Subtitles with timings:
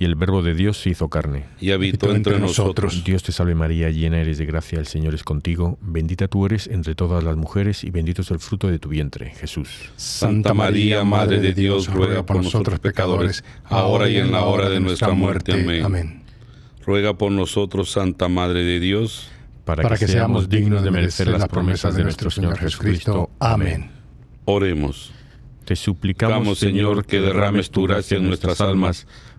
[0.00, 1.46] Y el Verbo de Dios se hizo carne.
[1.60, 3.02] Y habitó entre nosotros.
[3.04, 5.76] Dios te salve María, llena eres de gracia, el Señor es contigo.
[5.80, 9.30] Bendita tú eres entre todas las mujeres, y bendito es el fruto de tu vientre,
[9.30, 9.90] Jesús.
[9.96, 14.78] Santa María, Madre de Dios, ruega por nosotros pecadores, ahora y en la hora de
[14.78, 15.52] nuestra muerte.
[15.52, 15.84] Amén.
[15.84, 16.22] Amén.
[16.86, 19.30] Ruega por nosotros, Santa Madre de Dios,
[19.64, 23.30] Para que seamos dignos de merecer las promesas de nuestro Señor Jesucristo.
[23.40, 23.90] Amén.
[24.44, 25.12] oremos.
[25.66, 29.06] Te suplicamos, Damos, Señor, que derrames tu gracia en nuestras almas,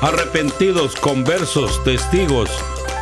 [0.00, 2.50] arrepentidos, conversos, testigos,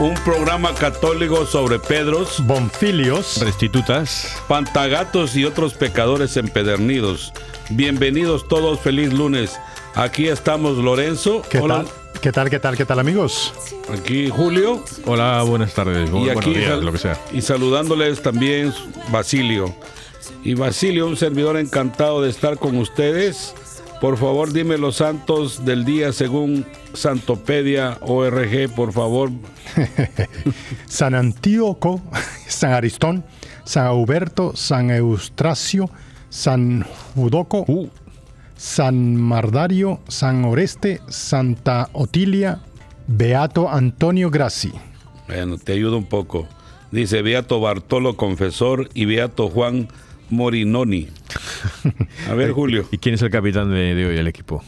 [0.00, 3.38] un programa católico sobre Pedros, Bonfilios.
[3.40, 7.32] restitutas, pantagatos y otros pecadores empedernidos.
[7.70, 9.58] Bienvenidos todos, feliz lunes.
[9.94, 11.86] Aquí estamos Lorenzo, ¿Qué hola, tal?
[12.20, 12.50] ¿Qué tal?
[12.50, 12.76] ¿Qué tal?
[12.76, 13.52] ¿Qué tal, amigos?
[13.92, 17.18] aquí Julio Hola, buenas tardes, y buenos aquí días, lo que sea.
[17.32, 18.72] y saludándoles también
[19.10, 19.74] Basilio.
[20.42, 23.54] Y Basilio, un servidor encantado de estar con ustedes.
[24.00, 29.30] Por favor, dime los santos del día según Santopedia ORG, por favor.
[30.86, 32.02] San Antíoco,
[32.46, 33.24] San Aristón,
[33.64, 35.90] San Huberto, San Eustracio,
[36.28, 36.84] San
[37.14, 37.88] Judoco, Uh,
[38.56, 42.60] San Mardario, San Oreste, Santa Otilia,
[43.06, 44.72] Beato Antonio Grassi.
[45.26, 46.46] Bueno, te ayudo un poco.
[46.90, 49.88] Dice Beato Bartolo Confesor y Beato Juan
[50.30, 51.08] Morinoni.
[52.28, 52.86] A ver, Julio.
[52.90, 54.62] ¿Y quién es el capitán de, de hoy del equipo?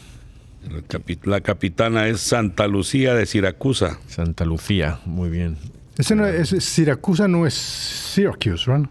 [0.89, 3.99] Capi- La capitana es Santa Lucía de Siracusa.
[4.09, 5.57] Santa Lucía, muy bien.
[5.97, 8.87] Ese no es, Siracusa no es Syracuse, ¿right?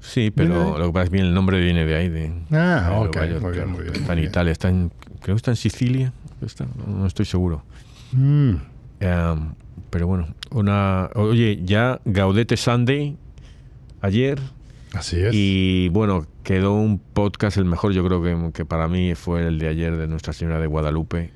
[0.00, 2.08] Sí, pero lo que pasa es que el nombre viene de ahí.
[2.08, 3.68] De, Ah, de ok, Nueva York, muy bien, claro.
[3.68, 4.28] muy bien, Está en bien.
[4.30, 4.90] Italia, está en,
[5.20, 6.12] creo que está en Sicilia.
[6.44, 7.62] Está, no, no estoy seguro.
[8.12, 8.54] Mm,
[9.00, 9.54] Em,
[9.90, 11.08] pero bueno, una.
[11.14, 13.16] Oye, ya Gaudete Sunday
[14.00, 14.38] ayer.
[14.94, 15.30] Así es.
[15.32, 19.58] Y bueno, quedó un podcast, el mejor yo creo que, que para mí fue el
[19.58, 21.32] de ayer de Nuestra Señora de Guadalupe.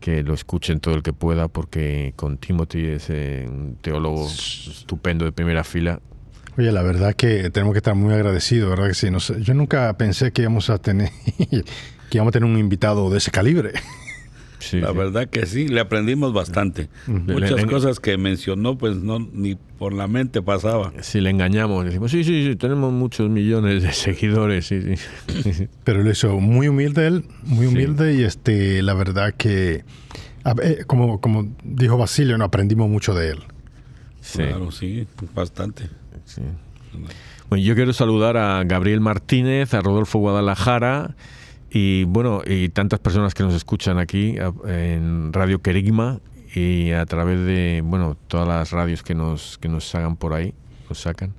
[0.00, 5.24] Que lo escuchen todo el que pueda, porque con Timothy es eh, un teólogo estupendo
[5.24, 6.00] de primera fila.
[6.56, 9.10] Oye, la verdad que tenemos que estar muy agradecidos, ¿verdad que sí?
[9.10, 11.10] No sé, yo nunca pensé que íbamos a tener
[12.10, 13.72] que íbamos a tener un invitado de ese calibre.
[14.58, 14.96] Sí, La sí.
[14.96, 16.88] verdad que sí, le aprendimos bastante.
[17.06, 20.92] Muchas Le- le- cosas que mencionó, pues no ni por la mente pasaba.
[21.00, 24.66] Si le engañamos, decimos, sí, sí, sí, tenemos muchos millones de seguidores.
[24.66, 25.68] Sí, sí.
[25.84, 27.72] Pero lo hizo muy humilde él, muy Sí.
[27.74, 29.84] humilde y este, la verdad que,
[30.44, 33.38] a- eh, como, como dijo Basilio, no aprendimos mucho de él.
[34.20, 35.84] Sí, Claro, sí, bastante.
[36.24, 36.42] sí.
[37.48, 41.14] Bueno, yo quiero saludar a Gabriel Martínez, a Rodolfo Guadalajara
[41.70, 44.36] y bueno, y tantas personas que nos escuchan aquí
[44.66, 46.20] en Radio Querigma
[46.54, 50.54] y a través de, bueno, todas las radios que nos, que nos hagan por ahí,
[50.88, 51.34] nos sacan.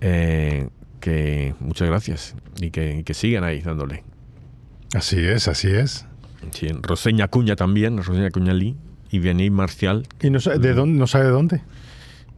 [0.00, 0.68] Eh,
[1.00, 4.04] que muchas gracias y que, y que sigan ahí dándole.
[4.94, 6.06] Así es, así es.
[6.52, 8.76] Sí, Roseña Cuña también, Roseña Cuña Lee
[9.10, 10.06] y Vianney Marcial.
[10.20, 10.98] ¿Y no sabe de dónde?
[10.98, 11.62] ¿No sabe de dónde?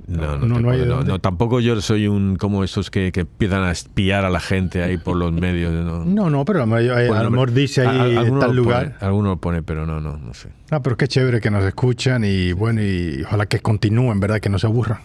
[0.06, 3.10] No, no, No, no hay puedo- de no, tampoco yo soy un como esos que,
[3.10, 5.72] que empiezan a espiar a la gente ahí por los medios.
[5.72, 6.04] No.
[6.04, 8.84] No, no, pero a lo mejor- a Bueno, lo mejor dice ahí en tal lugar.
[8.84, 10.50] pone, alguno lo pone, pero no, no, no sé.
[10.70, 14.40] Ah, pero qué chévere que nos escuchan y bueno, y ojalá que continúen, ¿verdad?
[14.40, 14.98] Que no se aburran.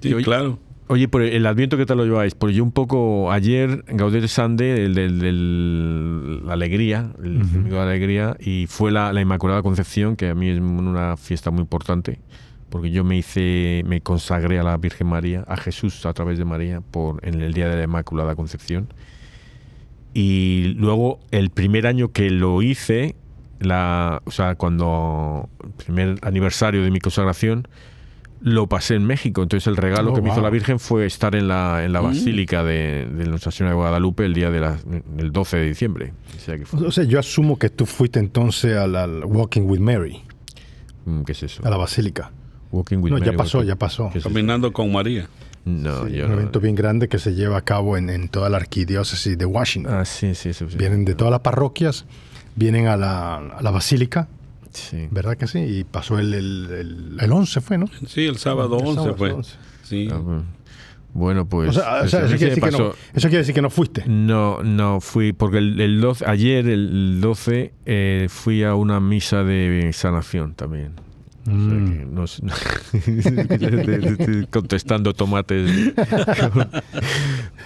[0.00, 0.58] Sí, Y hoy- claro.
[0.86, 2.34] Oye, por el Adviento, ¿qué tal lo lleváis?
[2.34, 7.84] Porque yo un poco ayer, Gaudete Sande, el del, del- la alegría, el domingo de
[7.84, 11.62] la alegría, y fue la, la Inmaculada Concepción, que a mí es una fiesta muy
[11.62, 12.20] importante,
[12.74, 16.44] porque yo me hice, me consagré a la Virgen María, a Jesús a través de
[16.44, 18.88] María, por, en el día de la Inmaculada Concepción.
[20.12, 23.14] Y luego, el primer año que lo hice,
[23.60, 27.68] la, o sea, cuando el primer aniversario de mi consagración,
[28.40, 29.44] lo pasé en México.
[29.44, 32.00] Entonces el regalo Oh, que me hizo la Virgen fue estar en la, en la
[32.00, 34.76] Basílica de, de Nuestra Señora de Guadalupe el día de la,
[35.16, 36.12] el 12 de diciembre.
[36.36, 39.62] O sea que fue- O sea, yo asumo que tú fuiste entonces al, al Walking
[39.62, 40.22] with Mary,
[41.06, 41.62] Mm, ¿Qué es eso?
[41.64, 42.32] a la basílica.
[42.74, 44.10] Walking with No, ya Mary, pasó, walking- ya pasó.
[44.22, 45.28] Caminando con María.
[45.64, 46.36] No, Sí, yo un no.
[46.38, 49.94] evento bien grande que se lleva a cabo en, en toda la arquidiócesis de Washington.
[49.94, 50.66] Ah, sí, sí, sí.
[50.76, 52.04] Vienen de todas las parroquias,
[52.54, 54.28] vienen a la, a la basílica,
[54.72, 55.06] Sí.
[55.10, 55.60] ¿verdad que sí?
[55.60, 57.86] Y pasó el, el, el, el 11, ¿fue, no?
[58.08, 59.32] Sí, el sábado El 11 sábado fue.
[59.32, 59.56] 11.
[59.84, 60.08] Sí.
[60.12, 60.44] Ah, bueno.
[61.14, 61.68] Bueno, pues.
[61.70, 63.54] O sea, o sea, a mí eso, quiere decir que no, pasó- eso quiere decir
[63.54, 64.02] que no fuiste.
[64.08, 69.44] No, no fui, porque el, el 12, ayer, el 12, eh, fui a una misa
[69.44, 70.90] de sanación también.
[71.46, 71.98] O sea Mm.
[71.98, 72.26] que no
[74.50, 75.92] contestando tomates.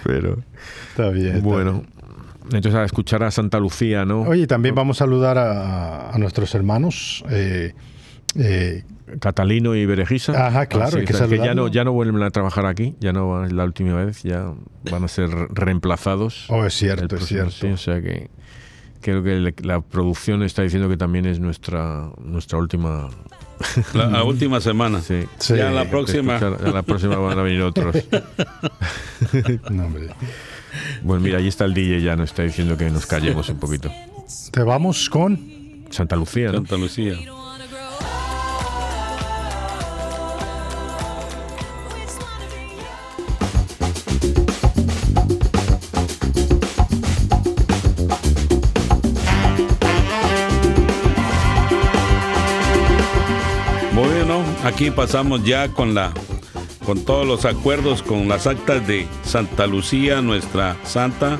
[0.03, 0.37] Pero
[0.91, 1.35] Está bien.
[1.37, 1.83] está bueno,
[2.45, 4.21] entonces a escuchar a Santa Lucía, ¿no?
[4.21, 7.23] Oye, también vamos a saludar a, a nuestros hermanos.
[7.29, 7.73] eh,
[8.35, 8.83] eh,
[9.19, 10.47] Catalino y Berejisa.
[10.47, 12.95] Ajá, claro, hay que o sea, que ya no, ya no vuelven a trabajar aquí,
[12.99, 14.53] ya no es la última vez, ya
[14.91, 16.45] van a ser reemplazados.
[16.49, 17.49] oh, es cierto, es cierto.
[17.51, 18.29] sí, o sea que
[19.01, 23.09] creo que la producción está diciendo que también es nuestra nuestra última.
[23.93, 25.01] La, la última semana.
[25.01, 25.23] Sí.
[25.39, 25.55] Sí.
[25.57, 26.37] Ya la próxima.
[26.37, 27.95] Escuchar- a la próxima van a venir otros.
[29.69, 30.09] No, hombre.
[31.01, 33.91] Bueno, mira, ahí está el DJ ya nos está diciendo que nos callemos un poquito.
[34.51, 35.85] Te vamos con.
[35.89, 36.53] Santa Lucía, ¿no?
[36.59, 37.15] Santa Lucía.
[54.79, 56.13] Aquí pasamos ya con la
[56.85, 61.37] con todos los acuerdos con las actas de Santa Lucía, nuestra santa.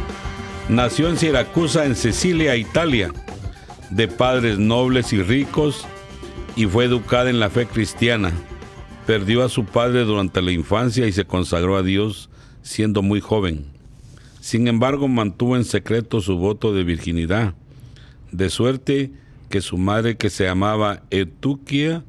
[0.68, 3.14] Nació en Siracusa, en Sicilia, Italia,
[3.92, 5.88] de padres nobles y ricos,
[6.58, 8.34] y fue educada en la fe cristiana.
[9.08, 12.30] Perdió a su padre durante la infancia y se consagró a Dios
[12.62, 13.68] siendo muy joven.
[14.42, 17.54] Sin embargo, mantuvo en secreto su voto de virginidad,
[18.34, 19.14] de suerte
[19.50, 22.04] que su madre, que se llamaba Etuquia,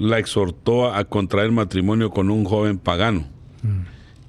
[0.00, 3.26] la exhortó a contraer matrimonio con un joven pagano.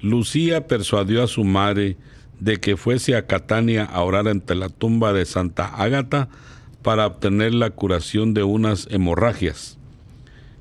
[0.02, 1.96] Lucía persuadió a su madre
[2.38, 6.28] de que fuese a Catania a orar ante la tumba de Santa Ágata
[6.82, 9.78] para obtener la curación de unas hemorragias.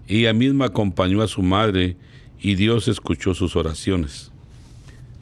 [0.08, 1.98] Ella misma acompañó a su madre
[2.40, 4.32] y Dios escuchó sus oraciones.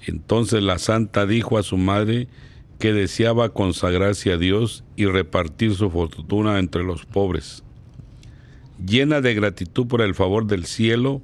[0.05, 2.27] Entonces la santa dijo a su madre
[2.77, 7.63] que deseaba consagrarse a Dios y repartir su fortuna entre los pobres.
[8.85, 11.21] Llena de gratitud por el favor del cielo,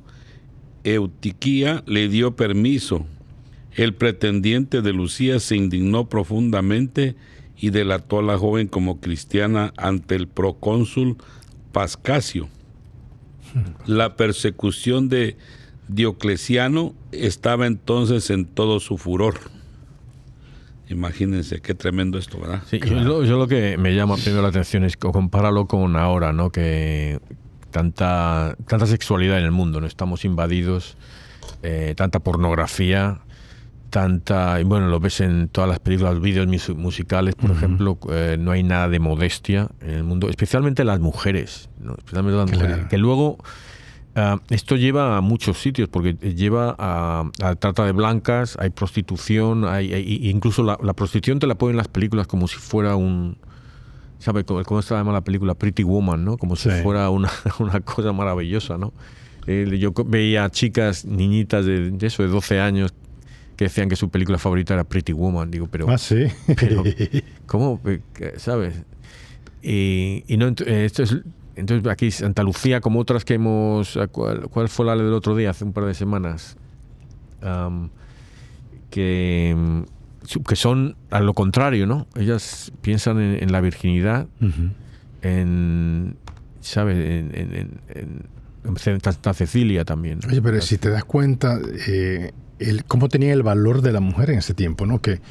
[0.84, 3.06] Eutiquía le dio permiso.
[3.74, 7.16] El pretendiente de Lucía se indignó profundamente
[7.57, 11.18] y delató a la joven como cristiana ante el procónsul
[11.72, 12.50] Pascasio.
[13.86, 15.38] La persecución de
[15.88, 19.40] Diocleciano estaba entonces en todo su furor.
[20.90, 22.62] Imagínense qué tremendo esto, ¿verdad?
[22.70, 25.96] Sí, yo, lo, yo lo que me llama primero la atención es que compáralo con
[25.96, 26.52] ahora, ¿no?
[26.52, 27.20] Que
[27.72, 29.88] tanta, tanta sexualidad en el mundo, ¿no?
[29.88, 30.95] Estamos invadidos,
[31.64, 33.19] eh, tanta pornografía,
[33.90, 34.59] tanta...
[34.62, 38.52] y bueno, lo ves en todas las películas, vídeos mus- musicales, por ejemplo, eh, no
[38.52, 41.95] hay nada de modestia en el mundo, especialmente las mujeres, ¿no?
[41.98, 42.68] Especialmente las Claro.
[42.68, 43.38] mujeres, que luego...
[44.16, 49.66] Ah, esto lleva a muchos sitios porque lleva a, a trata de blancas, hay prostitución,
[49.66, 52.95] hay, hay- incluso la, la prostitución te la ponen en las películas como si fuera
[52.95, 53.38] un,
[54.19, 55.54] ¿sabe cómo, cómo se llama la película?
[55.54, 56.38] Pretty Woman, ¿no?
[56.38, 56.81] Como si Sí.
[56.81, 57.30] fuera una,
[57.60, 58.94] una cosa maravillosa, ¿no?
[59.48, 62.94] Eh, yo veía chicas, niñitas de, de eso, de 12 años,
[63.57, 65.52] que decían que su película favorita era Pretty Woman.
[65.52, 66.26] Digo, pero Ah, sí.
[66.57, 66.84] pero-
[67.48, 67.80] ¿Cómo?
[67.86, 68.00] Eh,
[68.38, 68.76] ¿Sabes?
[69.62, 71.18] Y, y no, eh, esto es,
[71.56, 73.97] entonces aquí Santa Lucía, como otras que hemos...
[74.12, 76.57] ¿Cuál, cuál fue la del otro día, hace un par de semanas?
[78.90, 79.81] Que, mm,
[80.47, 82.07] que son a lo contrario, ¿no?
[82.16, 84.28] Ellas piensan en, en la virginidad,
[85.21, 86.16] en...
[86.62, 86.97] ¿Sabes?
[86.97, 88.35] En, en- en-
[88.78, 90.18] Santa Cecilia también.
[90.28, 94.31] Oye, pero si te das cuenta, eh, el, cómo tenía el valor de la mujer
[94.31, 95.02] en ese tiempo, ¿no?
[95.04, 95.21] Que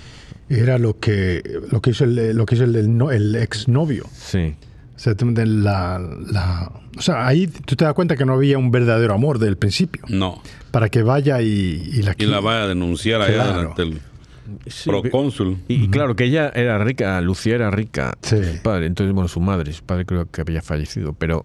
[0.48, 4.04] era lo que, lo que hizo el, lo que hizo el, el, el exnovio.
[4.12, 4.54] Sí.
[4.96, 5.98] De la,
[6.30, 9.50] la- o sea, ahí tú te das cuenta que no había un verdadero amor desde
[9.50, 10.02] el principio.
[10.08, 10.40] No.
[10.70, 11.48] Para que vaya y,
[11.92, 13.68] y la Y la vaya a denunciar allá Claro.
[13.70, 14.00] ante el
[14.66, 15.56] Sí, procónsul.
[15.68, 18.14] Y, y claro, que ella era rica, Lucía era rica.
[18.22, 18.36] Sí.
[18.44, 21.42] Su padre, entonces, bueno, su madre, su padre creo que había fallecido, pero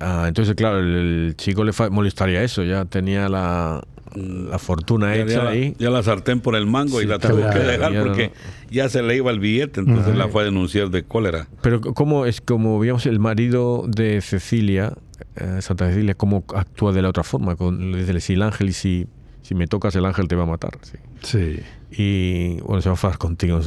[0.00, 0.94] ah, entonces, claro, el,
[1.28, 3.82] el chico le molestaría eso, ya tenía la,
[4.14, 5.74] la fortuna Ya, hecha ya la, ahí.
[5.78, 8.32] ya la sartén por el mango y la tuvo claro, que dejar ya no- porque
[8.70, 11.48] ya se le iba el billete, entonces la fue a denunciar de cólera.
[11.62, 14.92] Pero como es como veíamos el marido de Cecilia,
[15.36, 17.56] eh, Santa Cecilia cómo actúa de la otra forma.
[17.56, 19.06] Con, le dice, si el ángel, y si,
[19.42, 20.78] si me tocas el ángel te va a matar.
[20.82, 20.98] Sí.
[21.22, 21.60] Sí.
[21.96, 23.60] Y bueno, se va a enfadar contigo.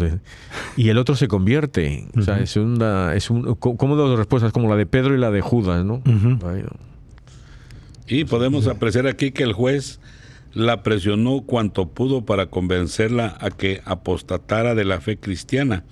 [0.76, 2.08] Y el otro se convierte.
[2.18, 3.16] O sea, es una.
[3.16, 6.02] Es un, co- como dos respuestas, como la de Pedro y la de Judas, ¿no?
[8.08, 10.00] Y podemos apreciar aquí que el juez
[10.58, 15.86] la presionó cuanto pudo para convencerla a que apostatara de la fe cristiana.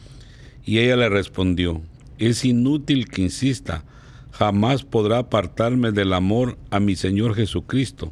[0.65, 1.83] Y ella le respondió,
[2.17, 3.83] es inútil que insista,
[4.31, 8.11] jamás podrá apartarme del amor a mi Señor Jesucristo.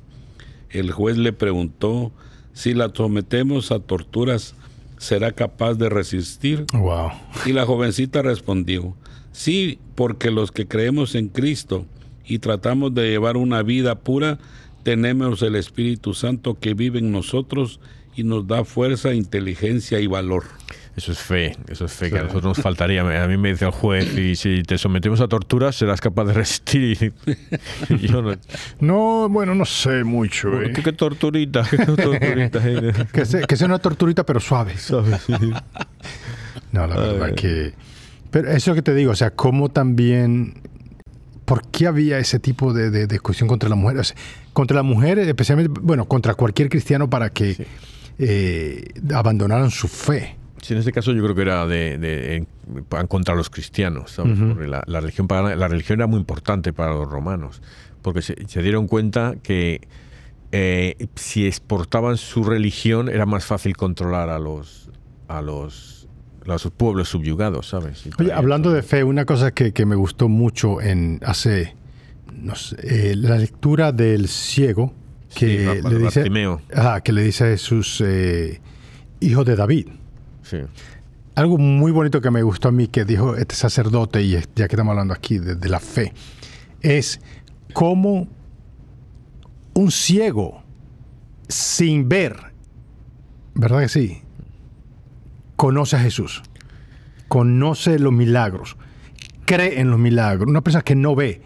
[0.69, 2.11] El juez le preguntó,
[2.53, 4.53] si la sometemos a torturas,
[4.99, 6.67] ¿será capaz de resistir?
[6.71, 7.13] Wow.
[7.47, 8.95] Y la jovencita respondió,
[9.31, 11.87] sí, porque los que creemos en Cristo
[12.25, 14.37] y tratamos de llevar una vida pura,
[14.83, 17.79] tenemos el Espíritu Santo que vive en nosotros
[18.15, 20.43] y nos da fuerza, inteligencia y valor.
[20.95, 23.01] Eso es fe, eso es fe, que a nosotros nos faltaría.
[23.01, 26.33] A mí me dice el juez, y si te sometemos a torturas, serás capaz de
[26.33, 27.13] resistir.
[27.89, 28.35] Y, y yo no.
[28.79, 30.61] No, bueno, no sé mucho.
[30.61, 30.71] Eh.
[30.73, 31.65] ¿Qué, qué torturita?
[31.67, 32.61] ¿Qué torturita?
[33.11, 34.75] Que, sea, que sea una torturita, pero suave.
[36.71, 37.73] No, la verdad que...
[38.29, 40.55] Pero eso que te digo, o sea, cómo también...
[41.45, 43.97] ¿Por qué había ese tipo de, de discusión contra la mujer?
[43.99, 44.15] O sea,
[44.53, 47.63] contra la mujer, especialmente, bueno, contra cualquier cristiano para que Sí.
[48.19, 50.37] eh, abandonaran su fe.
[50.61, 52.47] Sí, en este caso yo creo que era de, de- en
[53.07, 54.39] contra los cristianos, ¿sabes?
[54.39, 54.49] Ujú.
[54.53, 57.61] Porque la, la religión pagana- la religión era muy importante para los romanos,
[58.01, 59.81] porque se, se dieron cuenta que
[60.53, 64.89] eh, si exportaban su religión era más fácil controlar a los
[65.27, 66.02] a los,
[66.45, 68.03] los pueblos subyugados, ¿sabes?
[68.19, 71.75] Oye, hablando de fe, una cosa que, que me gustó mucho en hace,
[72.33, 74.93] no sé, eh, la lectura del ciego,
[75.33, 76.31] que Sí, le dice,
[76.75, 78.61] ajá, que le dice a Jesús, eh,
[79.19, 79.87] hijo de David.
[80.43, 80.57] Sí.
[81.35, 84.63] Algo muy bonito que me gustó a mí que dijo este sacerdote, y ya que
[84.63, 86.13] estamos hablando aquí de, de la fe,
[86.81, 87.19] es
[87.73, 88.27] cómo
[89.73, 90.61] un ciego
[91.47, 92.35] sin ver,
[93.55, 94.22] ¿verdad que sí?
[95.55, 96.41] Conoce a Jesús,
[97.27, 98.75] conoce los milagros,
[99.45, 100.47] cree en los milagros.
[100.49, 101.41] Una persona que no ve,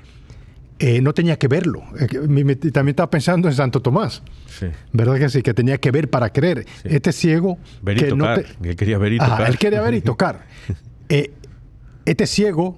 [0.79, 1.83] eh, no tenía que verlo.
[1.99, 2.07] Eh,
[2.71, 4.23] también estaba pensando en Santo Tomás.
[4.47, 4.67] Sí.
[4.93, 5.41] ¿Verdad que sí?
[5.41, 6.65] Que tenía que ver para creer.
[6.81, 6.89] Sí.
[6.89, 8.43] Este ciego Ver y que no tocar.
[8.61, 9.49] te- Él quería ver y Ajá, tocar.
[9.49, 10.45] él quería ver y tocar.
[11.09, 11.31] Eh,
[12.03, 12.77] este ciego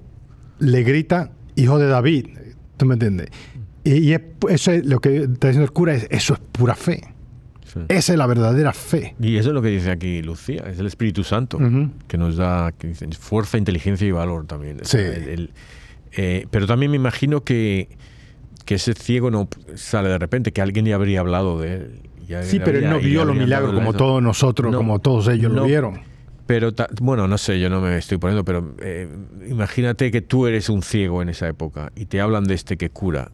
[0.60, 2.26] le grita, hijo de David.
[2.76, 3.26] ¿Tú me entiendes?
[3.82, 4.20] Y, y es-
[4.50, 7.02] eso es lo que está diciendo el cura, es, eso es pura fe.
[7.72, 7.80] Sí.
[7.88, 9.14] Esa es la verdadera fe.
[9.20, 11.90] Y eso es lo que dice aquí Lucía, es el Espíritu Santo, Ujú.
[12.08, 14.78] que nos da que dicen, fuerza, inteligencia y valor también.
[14.82, 14.98] Sí.
[14.98, 15.50] el- el-
[16.16, 17.88] eh, pero también me imagino que,
[18.64, 22.00] que ese ciego no sale de repente, que alguien ya habría hablado de él.
[22.26, 25.50] ya Sí, pero él no vio los milagros como todos nosotros, No, como todos ellos
[25.52, 25.66] lo no.
[25.66, 26.00] vieron.
[26.46, 29.08] Pero, ta- bueno, no sé, yo no me estoy poniendo, pero eh,
[29.48, 32.90] imagínate que tú eres un ciego en esa época y te hablan de este que
[32.90, 33.30] cura.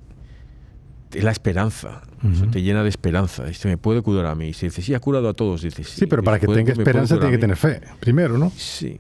[1.18, 3.44] Es la esperanza, eso te llena de esperanza.
[3.44, 4.48] Dice, me puede curar a mí.
[4.48, 5.62] Y se dice, sí, ha curado a todos.
[5.62, 7.40] Dice, sí, Sí, pero para que tenga esperanza tiene que mí".
[7.40, 8.50] tener fe, primero, ¿no?
[8.56, 8.98] Sí.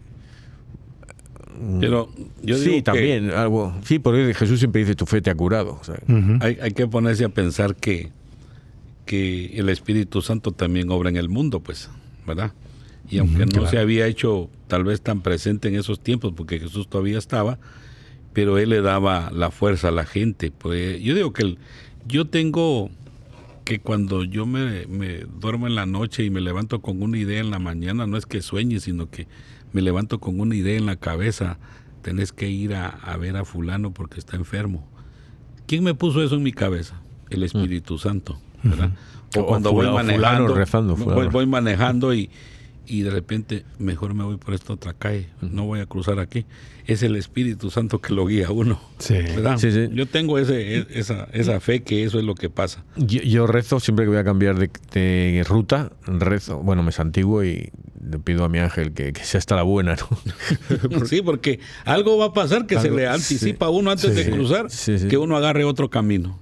[1.80, 2.10] Pero
[2.42, 3.74] yo digo sí, que también, algo.
[3.82, 5.78] Sí, porque Jesús siempre dice, tu fe te ha curado.
[5.80, 6.38] o sea, Ujú.
[6.40, 8.10] hay, hay que ponerse a pensar que,
[9.06, 11.88] que el Espíritu Santo también obra en el mundo, pues,
[12.26, 12.52] ¿verdad?
[13.08, 13.68] Y aunque no claro.
[13.68, 17.58] se había hecho tal vez tan presente en esos tiempos, porque Jesús todavía estaba,
[18.34, 20.50] pero él le daba la fuerza a la gente.
[20.50, 21.58] Pues yo digo que el-
[22.08, 22.90] yo tengo
[23.64, 27.40] que cuando yo me, me duermo en la noche y me levanto con una idea
[27.40, 29.26] en la mañana, no es que sueñe, sino que
[29.72, 31.58] me levanto con una idea en la cabeza,
[32.02, 34.86] tenés que ir a, a ver a fulano porque está enfermo.
[35.66, 37.00] ¿Quién me puso eso en mi cabeza?
[37.28, 38.92] El Espíritu Santo, ¿verdad?
[39.36, 41.14] O O cuando voy manejando, fulano fulano.
[41.20, 42.30] voy, voy manejando y,
[42.86, 46.46] y de repente mejor me voy por esta otra calle, no voy a cruzar aquí.
[46.86, 49.14] Es el Espíritu Santo que lo guía a uno, Sí.
[49.14, 49.58] ¿verdad?
[49.58, 49.88] Sí, sí.
[49.92, 52.84] Yo tengo ese, e- esa, esa fe que eso es lo que pasa.
[52.96, 57.42] Yo, yo rezo siempre que voy a cambiar de, de ruta, rezo, bueno, me santiguo
[57.44, 57.70] y
[58.08, 59.96] le pido a mi ángel que, que sea hasta la buena,
[60.90, 61.06] ¿no?
[61.06, 64.22] Sí, porque algo va a pasar que se Algo- le anticipa a uno antes Sí,
[64.22, 65.08] de cruzar, Sí, sí.
[65.08, 66.38] que uno agarre otro camino.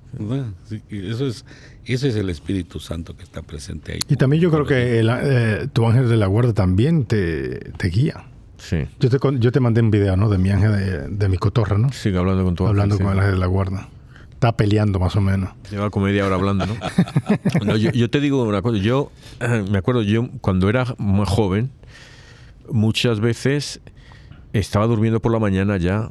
[0.90, 1.44] eso es,
[1.92, 4.00] ese es el Espíritu Santo que está presente ahí.
[4.08, 7.88] Y también yo creo que el, eh, tu ángel de la guarda también te, te
[7.88, 8.24] guía.
[8.56, 8.86] Sí.
[8.98, 10.30] Yo te, yo te mandé un video, ¿no?
[10.30, 11.92] De mi ángel de, de mi cotorra, ¿no?
[11.92, 13.02] Sigo hablando con tu ángel, Hablando sí.
[13.02, 13.88] con el ángel de la guarda.
[14.32, 15.50] Está peleando más o menos.
[15.70, 16.74] Lleva como media hora hablando, ¿no?
[17.64, 18.78] No, yo, yo te digo una cosa.
[18.78, 19.10] Yo
[19.70, 21.70] me acuerdo, yo cuando era más joven,
[22.70, 23.80] muchas veces
[24.52, 26.08] estaba durmiendo por la mañana ya.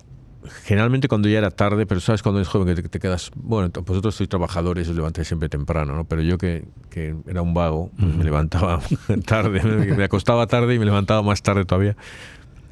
[0.64, 3.32] Generalmente cuando ya era tarde, pero sabes cuando eres joven que te, te quedas.
[3.36, 6.06] Bueno, vosotros sois trabajadores, os levantáis siempre temprano, ¿no?
[6.06, 8.82] Pero yo que, que era un vago, pues me levantaba
[9.26, 11.96] tarde, me, me acostaba tarde y me levantaba más tarde todavía.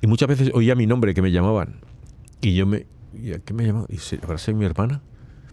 [0.01, 1.79] Y muchas veces oía mi nombre que me llamaban.
[2.41, 2.87] Y yo me.
[3.13, 3.87] ¿y a ¿Qué me llamaban?
[3.89, 5.01] ¿Y se- ¿Habrá sido mi hermana?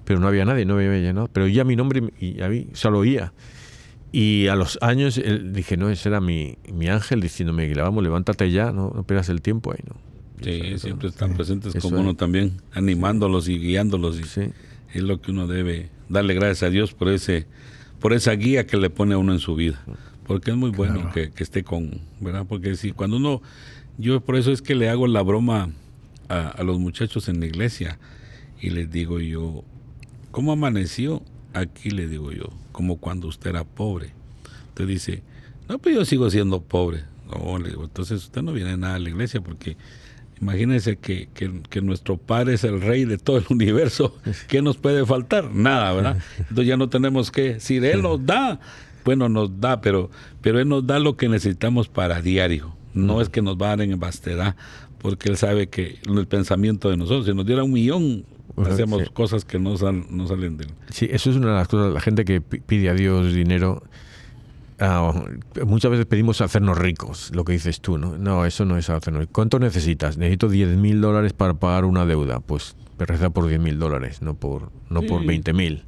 [0.05, 1.29] pero no había nadie, no había llenado.
[1.31, 3.35] Pero oía mi nombre y a mí, o sea, lo oía.
[4.11, 8.51] Y a los años él, dije, no, ese era mi, mi ángel diciéndome, vamos, levántate
[8.51, 9.97] ya, no, no pierdas el tiempo ahí, ¿no?
[10.43, 14.19] Sí, siempre están presentes como uno también, animándolos y guiándolos.
[14.19, 14.23] Y
[14.95, 17.47] Es lo que uno debe darle gracias a Dios por ese
[18.01, 19.83] por esa guía que le pone a uno en su vida.
[20.27, 22.47] Porque es muy bueno que, esté con, ¿verdad?
[22.49, 23.43] Porque si cuando uno,
[23.97, 25.71] yo por eso es que le hago la broma
[26.29, 27.99] a, a los muchachos en la iglesia
[28.61, 29.65] y les digo yo,
[30.31, 31.23] ¿cómo amaneció?
[31.55, 34.13] Aquí le digo yo, como cuando usted era pobre.
[34.69, 35.23] Usted dice,
[35.69, 37.05] no, pues yo sigo siendo pobre.
[37.31, 39.77] No, le digo, entonces usted no viene nada a la iglesia porque
[40.41, 44.17] Imagínense que, que, nuestro Padre es el Rey de todo el universo.
[44.47, 45.53] ¿Qué nos puede faltar?
[45.53, 46.19] Nada, ¿verdad?
[46.39, 48.61] Entonces ya no tenemos que, si Él nos da,
[49.05, 52.75] bueno, nos da, pero, pero Él nos da lo que necesitamos para diario.
[52.95, 54.57] No es que nos va a dar en vastedad,
[54.99, 58.25] porque Él sabe que el pensamiento de nosotros, si nos diera un millón,
[58.67, 59.75] hacemos cosas que no,
[60.11, 60.71] no salen de él.
[60.91, 63.83] Sí, eso es una de las cosas, la gente que pide a Dios dinero
[64.81, 65.13] Ah,
[65.67, 68.17] muchas veces pedimos hacernos ricos, lo que dices tú, ¿no?
[68.17, 69.35] No, eso no es hacernos ricos.
[69.35, 70.19] ¿Cuánto necesitas?
[70.19, 72.41] Necesito 10 mil dólares para pagar una deuda.
[72.41, 75.85] Pues reza por 10 mil dólares, no por, no por 20 mil.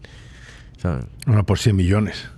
[1.27, 2.31] No por 100 millones.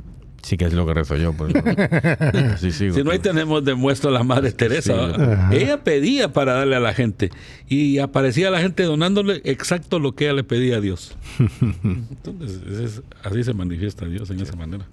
[0.42, 1.32] Sí que es lo que rezo yo.
[1.32, 1.52] Pues,
[2.74, 5.50] si no, ahí tenemos de muestra a la Madre Teresa.
[5.52, 7.30] ella pedía para darle a la gente
[7.68, 11.16] y aparecía la gente donándole exacto lo que ella le pedía a Dios.
[11.84, 14.86] Entonces, así se manifiesta Dios en esa manera.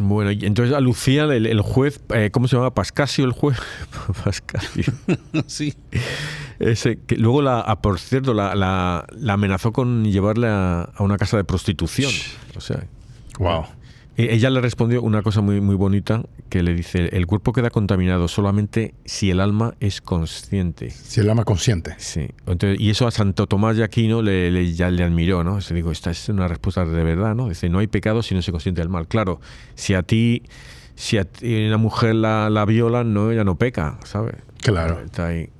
[0.00, 2.72] Bueno, y entonces a Lucía, el, juez, eh, ¿cómo se llama?
[2.72, 3.58] Pascasio, el juez.
[4.24, 4.92] Pascasio.
[5.46, 5.74] sí.
[6.58, 11.16] Ese, que luego, la, ah, por cierto, la, la, amenazó con llevarle a, a, una
[11.18, 12.12] casa de prostitución.
[12.56, 12.84] O sea.
[13.38, 13.66] Wow.
[14.18, 17.70] E, ella le respondió una cosa muy, muy bonita que le dice, el cuerpo queda
[17.70, 20.90] contaminado solamente si el alma es consciente.
[20.90, 21.94] Si el alma consciente.
[21.98, 22.28] Sí.
[22.78, 25.60] y eso a Santo Tomás de Aquino le, ya le admiró, ¿no?
[25.60, 27.48] Se digo, esta es una respuesta de verdad, ¿no?
[27.48, 29.06] Dice, no hay pecado si no se consciente del mal.
[29.06, 29.40] Claro,
[29.76, 30.42] si a ti,
[30.96, 34.34] si a una mujer la, la violan, no, ella no peca, ¿sabes?
[34.60, 35.00] Claro.
[35.00, 35.50] Está ahí.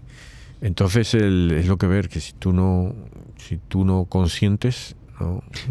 [0.60, 2.92] Entonces es lo que ver, que si tú no,
[3.36, 4.96] si tú no consientes,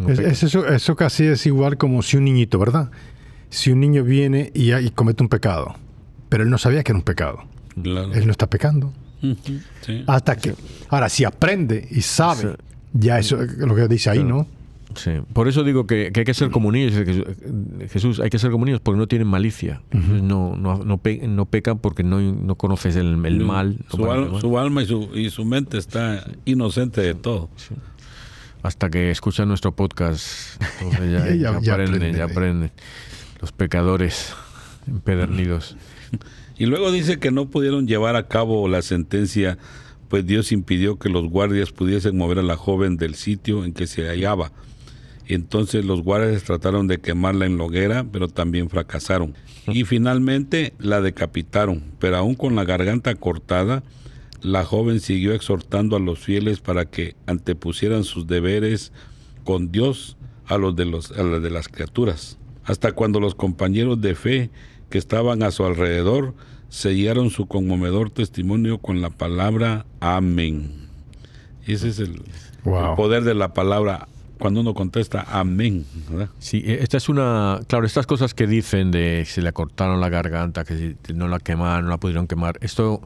[0.07, 2.91] es, eso, eso casi es igual como si un niñito, ¿verdad?
[3.49, 5.75] Si un niño viene y, y comete un pecado,
[6.29, 7.43] pero él no sabía que era un pecado.
[7.83, 8.91] Él no está pecando.
[10.07, 10.53] Hasta que.
[10.89, 12.55] Ahora, si aprende y sabe,
[12.93, 14.47] ya eso es lo que dice ahí, ¿no?
[14.95, 15.11] Sí.
[15.33, 16.93] Por eso digo que, hay que ser como niños.
[17.91, 19.81] Jesús, hay que ser como niños porque no tienen malicia.
[19.91, 23.77] no, no, no, no, pecan porque no, no conoces el, mal.
[23.89, 27.49] Su, alma y su, y su mente está inocente de todo
[28.67, 30.61] hasta que escuchan nuestro podcast.
[31.39, 32.71] ya, aprenden, ya aprenden.
[33.39, 34.33] Los pecadores
[34.87, 35.77] empedernidos.
[36.57, 39.57] Y luego dice que no pudieron llevar a cabo la sentencia,
[40.09, 43.87] pues Dios impidió que los guardias pudiesen mover a la joven del sitio en que
[43.87, 44.51] se hallaba.
[45.27, 49.33] Entonces los guardias trataron de quemarla en la hoguera, pero también fracasaron.
[49.67, 53.83] Y finalmente la decapitaron, pero aún con la garganta cortada,
[54.41, 58.91] la joven siguió exhortando a los fieles para que antepusieran sus deberes
[59.43, 64.49] con Dios a los de, los, de las criaturas, hasta cuando los compañeros de fe
[64.89, 66.33] que estaban a su alrededor
[66.69, 70.87] sellaron su conmovedor testimonio con la palabra amén.
[71.65, 72.21] Ese es el,
[72.95, 74.07] poder de la palabra
[74.39, 75.85] cuando uno contesta amén.
[76.39, 77.59] Sí, e, esta es una.
[77.67, 81.85] Claro, estas cosas que dicen de se le cortaron la garganta, que no la quemaron,
[81.85, 83.01] no la pudieron quemar, esto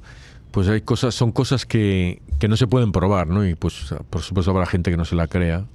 [0.52, 3.48] pues hay cosas, son cosas que, que, no se pueden probar, ¿no?
[3.48, 5.66] Y pues por supuesto habrá gente que no se la crea.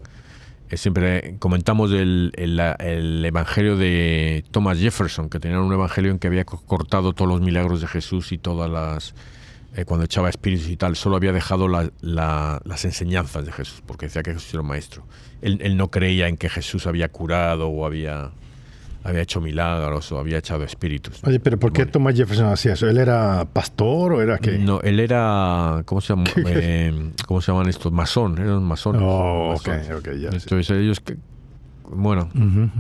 [0.72, 6.44] Siempre comentamos el, el, evangelio de Thomas Jefferson, que tenía un evangelio en que había
[6.44, 9.14] cortado todos los milagros de Jesús y todas las
[9.76, 14.06] eh, cuando echaba espíritus y tal, solo había dejado la, las enseñanzas de Jesús, porque
[14.06, 15.04] decía que Jesús era un maestro.
[15.42, 18.32] Él, él, no creía en que Jesús había curado o había
[19.07, 21.23] había hecho milagros o había echado espíritus.
[21.25, 22.88] Oye, pero ¿por qué Thomas Jefferson hacía eso?
[22.88, 24.59] ¿Él era pastor o era qué?
[24.59, 26.25] No, él era, ¿cómo se, llama?
[26.37, 27.92] Eh, ¿cómo se llaman estos?
[27.92, 29.03] Masón, eran masones.
[29.05, 30.31] Oh, ok, ok, ya.
[30.31, 31.16] Entonces ellos, que,
[31.88, 32.31] bueno,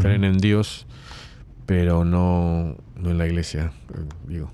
[0.00, 0.86] creen en Dios,
[1.64, 3.72] pero no, no en la iglesia,
[4.26, 4.50] digo.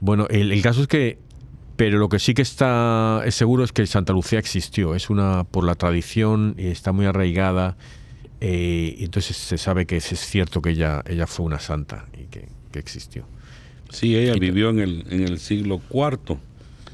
[0.00, 1.18] Bueno, el, el caso es que
[1.76, 4.94] pero lo que sí que está es seguro es que Santa Lucía existió.
[4.94, 7.76] Es una por la tradición y está muy arraigada
[8.46, 12.46] eh, entonces se sabe que es, cierto que ella, ella fue una santa y que,
[12.74, 13.24] existió.
[13.88, 16.36] Sí, ella vivió en el, en el siglo IV,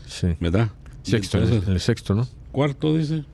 [0.06, 0.28] sí.
[0.38, 0.70] ¿verdad?
[1.02, 2.28] Sexto, en el sexto, ¿no?
[2.52, 3.24] ¿Cuarto dice?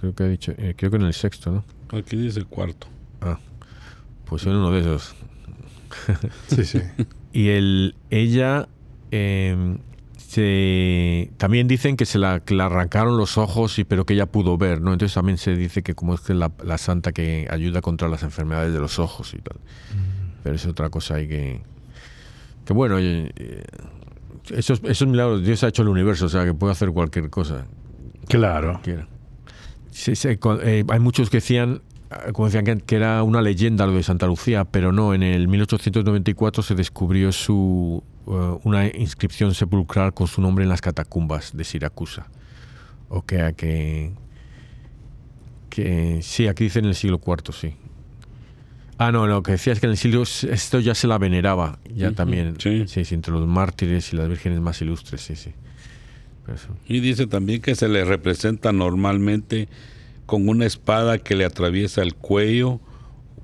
[0.00, 1.98] Creo que ha dicho, eh, creo que en el sexto, ¿no?
[1.98, 2.86] Aquí dice cuarto.
[3.20, 3.38] Ah,
[4.24, 5.14] pues en uno de esos.
[6.48, 6.78] sí, sí.
[7.34, 8.68] y el, ella,
[9.10, 9.80] em,
[10.34, 14.26] se, también dicen que se la, que le arrancaron los ojos, y, pero que ella
[14.26, 14.92] pudo ver, ¿no?
[14.92, 18.22] Entonces también se dice que como es que la, la santa que ayuda contra las
[18.22, 19.58] enfermedades de los ojos y tal.
[20.42, 21.62] Pero es otra cosa ahí que...
[22.64, 23.62] Que bueno, eh,
[24.50, 27.66] esos, esos milagros, Dios ha hecho el universo, o sea, que puede hacer cualquier cosa
[28.28, 28.80] Claro.
[29.90, 31.82] Sí, sí, eh, hay muchos que decían,
[32.32, 36.62] como decían que era una leyenda lo de Santa Lucía, pero no, en el 1894
[36.62, 42.26] se descubrió su eh, una inscripción sepulcral con su nombre en las catacumbas de Siracusa.
[43.08, 44.12] O que, que,
[45.70, 47.74] que sí, aquí dice en el siglo IV, sí.
[48.96, 51.78] Ah, no, lo que decía es que en el siglo esto ya se la veneraba,
[51.94, 52.84] ya también, sí.
[52.86, 55.50] sí, sí, entre los mártires y las vírgenes más ilustres, sí, sí.
[56.46, 59.68] Eso- Y dice también que se le representa normalmente
[60.26, 62.80] con una espada que le atraviesa el cuello,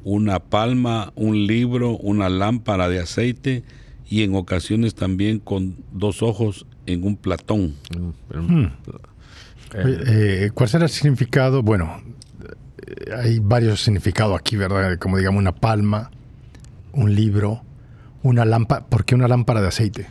[0.04, 3.64] una palma, un libro, una lámpara de aceite
[4.10, 7.76] y en ocasiones también con dos ojos en un platón.
[8.28, 8.64] Pero- Hmm.
[9.74, 11.62] eh, eh, ¿Cuál será el significado?
[11.62, 12.02] Bueno,
[12.86, 14.98] eh, hay varios significados aquí, ¿verdad?
[14.98, 16.10] Como digamos una palma,
[16.92, 17.62] un libro,
[18.22, 18.84] una lámpara.
[18.86, 20.06] ¿Por qué una lámpara de aceite?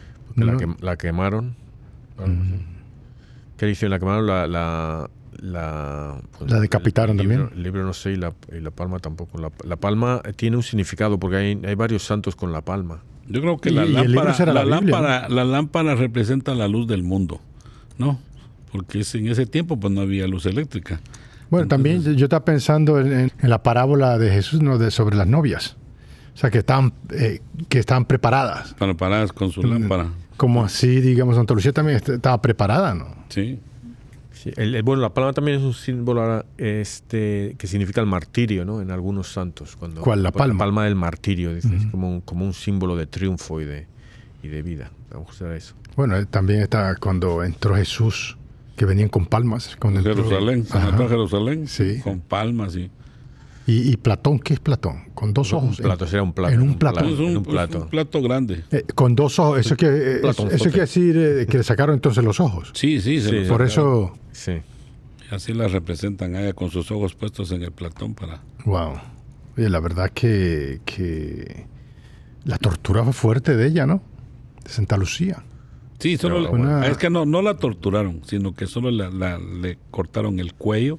[0.82, 1.56] la, quemaron.
[2.18, 2.32] así.
[3.58, 3.90] ¿Qué dice?
[3.90, 4.48] La quemaron, la.
[4.48, 5.10] La,
[5.42, 7.58] la, pues, La decapitaron el libro- también.
[7.58, 9.38] El libro no sé y la, y la palma tampoco.
[9.40, 13.02] La, la palma tiene un significado porque hay, hay varios santos con la palma.
[13.30, 17.40] Yo creo que la y lámpara, la, lámpara, la lámpara representa la luz del mundo,
[17.98, 18.20] ¿no?
[18.72, 21.00] Porque en ese tiempo pues no había luz eléctrica.
[21.50, 24.78] Bueno, también yo estaba pensando en, en- en la parábola de Jesús ¿no?
[24.78, 25.78] de, sobre las novias.
[26.36, 28.74] O sea, que estaban, eh, que estaban preparadas.
[28.76, 30.10] Para paradas con su lámpara.
[30.38, 33.08] Como así, digamos, Santa Lucía también est- estaba preparada, ¿no?
[33.30, 33.60] Sí.
[34.42, 38.08] Sí, el- el- bueno, la palma también es un símbolo ahora, este, que significa el
[38.08, 38.82] martirio, ¿no?
[38.82, 39.76] En algunos santos.
[39.76, 40.54] Cuando, ¿Cuál, la pues, palma?
[40.54, 43.88] La palma del martirio, dice, es como un, como un símbolo de triunfo y de,
[44.42, 44.92] y de vida.
[45.14, 45.76] A mejor será eso.
[45.98, 48.38] Bueno, eh, también está cuando entró Jesús,
[48.78, 49.76] que venían con palmas.
[49.78, 52.00] Cuando entró- Jerusalén, a Jerusalén Sí.
[52.02, 52.90] con palmas y
[53.70, 55.04] Y, y Platón, ¿qué es Platón?
[55.14, 55.78] Con dos Un ojos.
[55.82, 56.54] plato, será un plato.
[56.54, 57.02] En un plato.
[57.06, 57.82] es un, en un plato.
[57.84, 58.64] un plato grande.
[58.72, 59.60] Eh, con dos ojos.
[59.60, 62.72] Eso, que, eh, eso, quiere decir eh, que le sacaron entonces los ojos.
[62.74, 63.50] Sí, sí, se Sí.
[63.50, 64.54] Por eso, Sí.
[65.30, 68.42] Así la representan a ella con sus ojos puestos en el platón para...
[68.66, 68.94] wow.
[69.56, 71.66] Oye, la verdad que, que
[72.46, 74.02] la tortura fue fuerte de ella, ¿no?
[74.64, 75.44] De Santa Lucía.
[76.00, 76.84] Sí, solo Pero, bueno.
[76.84, 80.98] es que no, no la torturaron, sino que solo la- la- le cortaron el cuello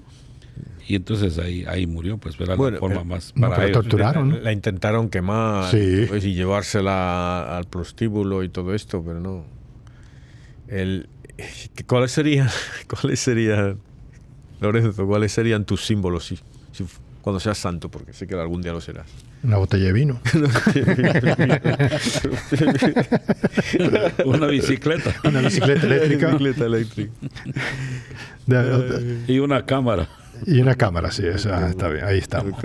[0.90, 3.68] y entonces ahí, ahí murió, pues era Bueno, la forma eh, más no, para pero
[3.68, 3.82] ellos.
[3.82, 4.28] torturaron.
[4.30, 4.36] ¿no?
[4.36, 6.06] La, la intentaron quemar Sí.
[6.08, 9.44] pues, y llevársela al prostíbulo y todo esto, pero no.
[10.68, 11.08] El,
[11.86, 12.48] ¿Cuáles serían,
[12.88, 13.78] cuáles serían,
[14.60, 16.36] Lorenzo, cuáles serían tus símbolos si,
[16.72, 16.84] si-
[17.22, 17.88] cuando seas santo?
[17.90, 19.06] Porque sé que algún día lo serás.
[19.42, 20.20] Una botella de vino.
[24.24, 26.26] Una bicicleta Una bicicleta eléctrica.
[26.28, 27.12] Bicicleta eléctrica.
[29.28, 30.08] Y una cámara.
[30.46, 32.04] Y una cámara, sí, esa, está bien.
[32.04, 32.54] Ahí estamos.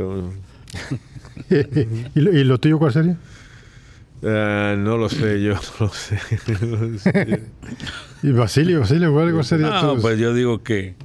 [2.16, 3.18] ¿Y, lo, y lo tuyo cuál sería?
[4.22, 6.18] Eh, no lo sé, yo no lo sé.
[6.62, 7.44] No lo sé.
[8.24, 10.96] Y Basilio, Basilio, ¿cuál, sería No, tu- pues yo digo que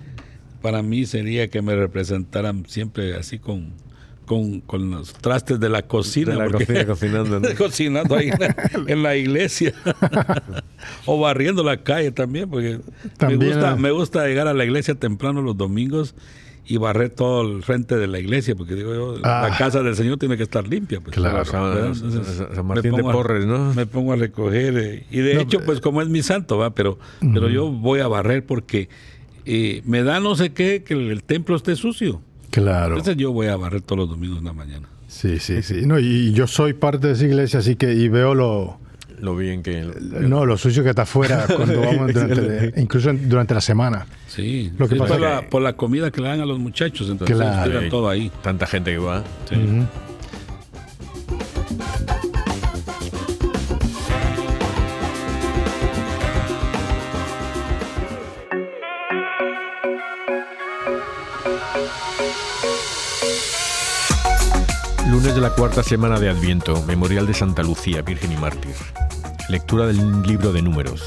[0.62, 3.72] para mí sería que me representaran siempre así con,
[4.24, 6.32] con, con los trastes de la cocina.
[6.32, 7.48] De la porque- cocina, cocinando, ¿no?
[7.58, 8.56] cocinando ahí en la,
[8.92, 9.74] en la iglesia.
[11.04, 12.80] o barriendo la calle también, porque
[13.18, 16.14] También, me, gusta, me gusta llegar a la iglesia temprano los domingos
[16.72, 19.48] y barrer todo el frente de la iglesia, porque digo yo, Ah.
[19.50, 21.00] la casa del Señor tiene que estar limpia.
[21.00, 21.44] Pues, Claro.
[21.44, 21.94] San, ¿verdad?
[21.94, 23.74] San- Martín de pongo a- Porres, ¿no?
[23.74, 24.78] Me pongo a recoger.
[24.78, 26.98] eh, y de No, hecho, eh, pues como es mi santo, va, pero,
[27.34, 28.88] pero yo voy a barrer porque
[29.46, 32.20] eh, me da no sé qué que el, el templo esté sucio.
[32.50, 32.96] Claro.
[32.96, 34.88] Entonces yo voy a barrer todos los domingos en la mañana.
[35.08, 35.86] Sí, sí, sí.
[35.86, 38.78] No, y yo soy parte de esa iglesia, así que y veo lo,
[39.20, 39.86] Lo bien que...
[40.20, 44.06] no, lo sucio que está afuera cuando vamos durante, incluso durante la semana.
[44.26, 46.58] Sí, Lo que pasa por, que- la, por la comida que le dan a los
[46.58, 47.88] muchachos, entonces Claro.
[47.90, 48.30] todo ahí.
[48.42, 49.22] Tanta gente que va.
[49.48, 49.56] Sí.
[65.10, 68.76] Lunes de la cuarta semana de Adviento, Memorial de Santa Lucía, Virgen y Mártir.
[69.48, 71.02] Lectura del libro de Números.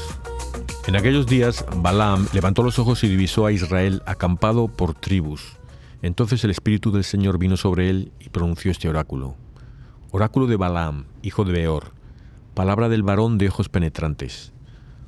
[0.86, 5.56] En aquellos días, Balaam levantó los ojos y divisó a Israel acampado por tribus.
[6.02, 9.36] Entonces el Espíritu del Señor vino sobre él y pronunció este oráculo.
[10.10, 11.92] Oráculo de Balaam, hijo de Beor,
[12.52, 14.52] palabra del varón de ojos penetrantes.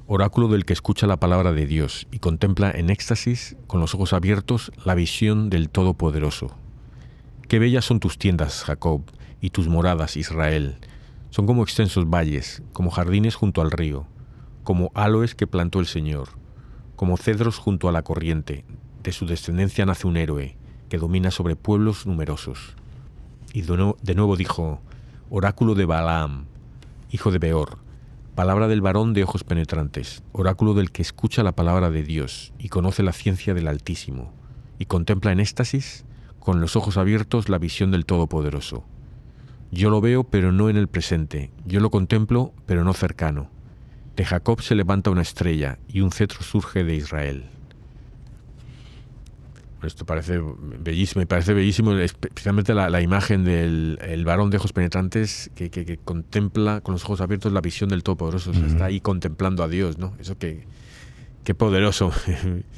[0.07, 4.15] Oráculo del que escucha la palabra de Dios y contempla en éxtasis, con los ojos
[4.15, 6.57] abiertos, la visión del Todopoderoso.
[7.49, 9.03] Qué bellas son tus tiendas, Jacob,
[9.41, 10.79] y tus moradas, Israel.
[11.31, 14.09] Son como extensos valles, como jardines junto al río.
[14.65, 16.31] como aloes que plantó el Señor,
[16.97, 18.65] como cedros junto a la corriente.
[19.05, 20.57] De su descendencia nace un héroe,
[20.89, 22.75] que domina sobre pueblos numerosos.
[23.53, 24.81] Y de nuevo dijo,
[25.31, 26.47] oráculo de Balaam,
[27.13, 27.79] hijo de Beor,
[28.35, 32.69] palabra del varón de ojos penetrantes, oráculo del que escucha la palabra de Dios y
[32.69, 34.33] conoce la ciencia del Altísimo,
[34.81, 36.05] y contempla en éxtasis,
[36.47, 38.85] con los ojos abiertos, la visión del Todopoderoso.
[39.73, 43.51] Yo lo veo, pero no en el presente, yo lo contemplo, pero no cercano.
[44.15, 47.47] De Jacob se levanta una estrella, y un cetro surge de Israel.
[49.83, 50.41] Esto parece
[50.79, 56.93] bellísimo, me parece bellísimo, especialmente la, imagen del varón de ojos penetrantes que, contempla con
[56.93, 58.53] los ojos abiertos la visión del Todopoderoso.
[58.53, 60.15] está ahí contemplando a Dios, ¿no?
[60.21, 60.65] Eso que,
[61.43, 62.13] qué poderoso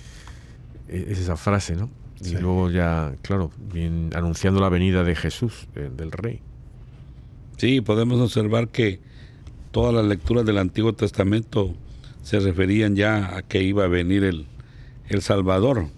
[0.88, 1.90] es esa frase, ¿no?
[2.24, 6.40] Y luego ya, claro, bien, anunciando la venida de Jesús, del Rey.
[7.56, 9.00] Sí, podemos observar que
[9.70, 11.74] todas las lecturas del Antiguo Testamento
[12.22, 14.46] se referían ya a que iba a venir el,
[15.08, 15.88] el Salvador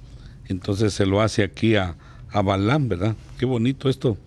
[0.51, 1.97] entonces se lo hace aquí a,
[2.31, 3.15] a Balaam, ¿verdad?
[3.39, 4.19] Qué bonito esto,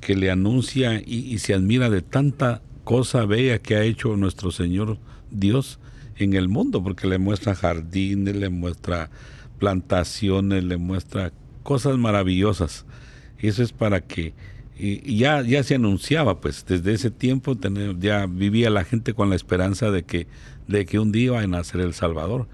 [0.00, 4.98] que le anuncia y, se admira de tanta cosa bella que ha hecho nuestro Señor
[5.32, 5.80] Dios
[6.18, 9.10] en el mundo, porque le muestra jardines, le muestra
[9.58, 12.86] plantaciones, le muestra cosas maravillosas.
[13.38, 14.34] Y eso es para que
[14.78, 17.56] y ya, ya se anunciaba, pues desde ese tiempo
[17.98, 20.26] ya vivía la gente con la esperanza de que
[20.68, 22.48] de que un día va a nacer el Salvador,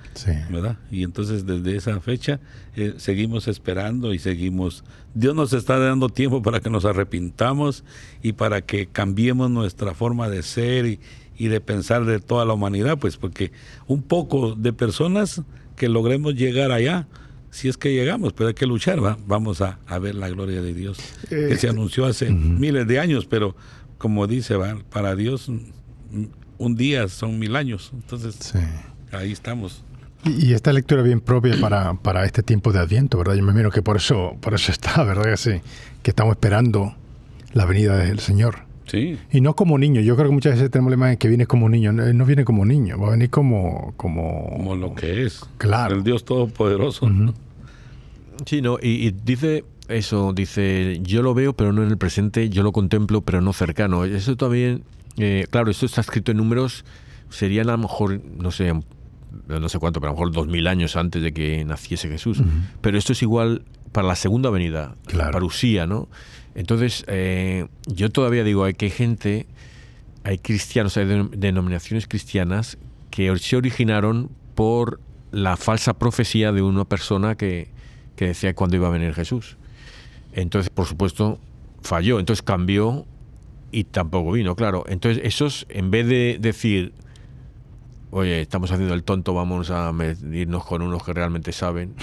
[0.50, 0.78] ¿verdad?
[0.90, 2.40] Y entonces desde esa fecha
[2.76, 4.84] eh, seguimos esperando y seguimos,
[5.14, 7.84] Dios nos está dando tiempo para que nos arrepintamos
[8.22, 11.00] y para que cambiemos nuestra forma de ser y,
[11.38, 13.50] y de pensar de toda la humanidad, pues porque
[13.86, 15.42] un poco de personas
[15.82, 17.08] que logremos llegar allá,
[17.50, 19.18] si es que llegamos, pero hay que luchar, ¿va?
[19.26, 20.96] vamos a, ver la gloria de Dios,
[21.28, 23.56] que se eh, anunció hace miles de años, pero
[23.98, 24.78] como dice, ¿va?
[24.90, 27.90] para Dios un día son mil años.
[27.92, 28.54] Entonces,
[29.10, 29.82] ahí estamos.
[30.24, 33.34] Y, esta lectura bien propia para, para, este tiempo de Adviento, ¿verdad?
[33.34, 35.34] Yo me imagino que por eso, por eso está, ¿verdad?
[35.34, 35.62] Que,
[36.04, 36.94] que estamos esperando
[37.54, 38.66] la venida del Señor.
[38.92, 39.18] Sí.
[39.32, 40.00] Y no como niño.
[40.02, 41.90] Yo creo que muchas veces tenemos la imagen que viene como niño.
[41.92, 43.94] No, viene como niño, va a venir como...
[43.96, 45.44] Como, como lo que es.
[45.58, 45.96] Claro.
[45.96, 47.10] El Dios Todopoderoso.
[48.46, 52.48] Sí, no, y, y, dice eso, dice, yo lo veo, pero no en el presente,
[52.48, 54.04] yo lo contemplo, pero no cercano.
[54.04, 54.84] Eso también
[55.18, 56.84] eh, claro, esto está escrito en números,
[57.30, 58.72] serían a lo mejor, no sé,
[59.46, 62.42] no sé cuánto, pero a lo mejor dos mil años antes de que naciese Jesús.
[62.80, 65.32] Pero esto es igual para la segunda venida, claro.
[65.32, 66.08] para Usía, ¿no?
[66.54, 69.46] Entonces, eh, yo todavía digo, hay que gente,
[70.24, 72.78] hay cristianos, hay denominaciones cristianas
[73.10, 77.68] que se originaron por la falsa profecía de una persona que,
[78.16, 79.56] que decía cuándo iba a venir Jesús.
[80.32, 81.38] Entonces, por supuesto,
[81.82, 82.18] falló.
[82.20, 83.06] Entonces cambió
[83.70, 84.84] y tampoco vino, claro.
[84.88, 86.92] Entonces, esos, en vez de decir,
[88.10, 91.94] oye, estamos haciendo el tonto, vamos a medirnos con unos que realmente saben,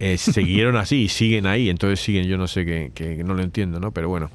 [0.00, 1.68] eh, siguieron así y siguen ahí.
[1.68, 3.92] Entonces siguen, yo no sé qué, que, no lo entiendo, ¿no?
[3.92, 4.30] Pero bueno,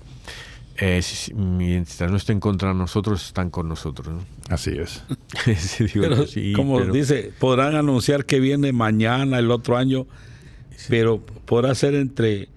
[0.78, 1.02] eh,
[1.36, 4.24] mientras no estén contra nosotros, están con nosotros, ¿no?
[4.50, 5.04] Así es.
[6.56, 10.06] como dice, podrán anunciar que viene mañana, el otro año,
[10.90, 12.50] pero podrá ser entre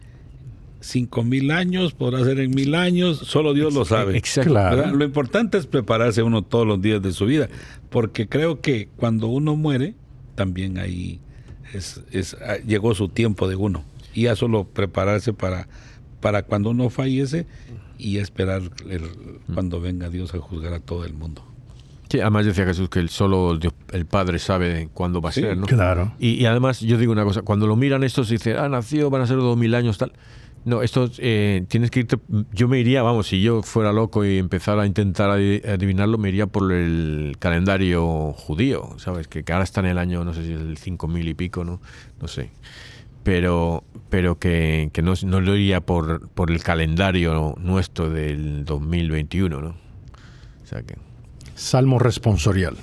[0.80, 4.16] cinco mil años, podrá ser en mil años, solo Dios lo sabe.
[4.16, 4.52] Exacto.
[4.94, 7.48] Lo importante es prepararse uno todos los días de su vida,
[7.90, 9.94] porque creo que cuando uno muere,
[10.34, 11.20] también ahí
[11.76, 13.84] es, ah, llegó su tiempo de uno.
[14.14, 15.68] Y ya solo prepararse para,
[16.20, 17.46] para cuando uno fallece
[17.98, 18.62] y esperar
[19.54, 21.44] cuando venga Dios a juzgar a todo el mundo.
[22.08, 23.58] Sí, además decía Jesús que el solo
[23.92, 25.66] el Padre sabe cuándo va a ser, ¿no?
[25.66, 26.12] Claro.
[26.18, 29.22] Y, además yo digo una cosa, cuando lo miran estos y dicen, ah, nació, van
[29.22, 30.12] a ser dos mil años, tal
[30.66, 32.18] no, esto eh, tienes que irte.
[32.52, 36.48] Yo me iría, vamos, si yo fuera loco y empezara a intentar adivinarlo, me iría
[36.48, 39.28] por el calendario judío, ¿sabes?
[39.28, 41.80] Que, ahora está en el año, no sé si es el 5000 y pico, ¿no?
[42.20, 42.50] No sé.
[43.22, 49.68] Pero, pero que, no, no, lo iría por, por el calendario nuestro del 2021, ¿no?
[49.68, 50.96] O sea que.
[51.54, 52.76] Salmo responsorial.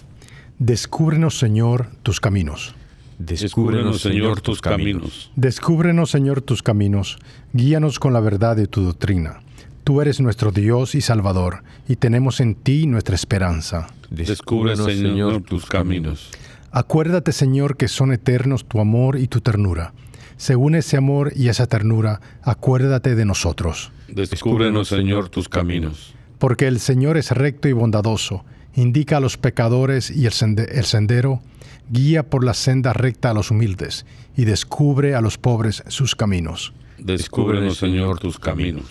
[0.58, 2.76] Descúbrenos, Señor, tus caminos.
[3.18, 5.32] Descúbrenos, Señor, tus caminos.
[5.36, 7.20] Descúbrenos, Señor, tus caminos.
[7.56, 9.42] Guíanos con la verdad de tu doctrina.
[9.84, 13.90] Tú eres nuestro Dios y Salvador, y tenemos en ti nuestra esperanza.
[14.10, 16.32] Descúbrenos, Señor, tus caminos.
[16.72, 19.94] Acuérdate, Señor, que son eternos tu amor y tu ternura.
[20.36, 23.92] Según ese amor y esa ternura, acuérdate de nosotros.
[24.08, 26.16] Descúbrenos, Señor, tus caminos.
[26.40, 31.44] Porque el Señor es recto y bondadoso, indica a los pecadores y el, sendero
[31.92, 36.74] guía por la senda recta a los humildes y descubre a los pobres sus caminos.
[37.04, 38.86] Descúbrenos, Señor, tus caminos.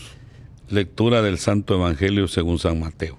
[0.69, 3.19] Lectura del Santo Evangelio según San Mateo.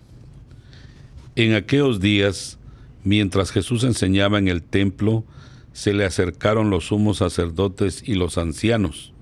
[1.35, 2.59] En aquellos días
[3.03, 5.25] Mientras Jesús enseñaba en el templo,
[5.73, 9.13] se le acercaron los sumos sacerdotes y los ancianos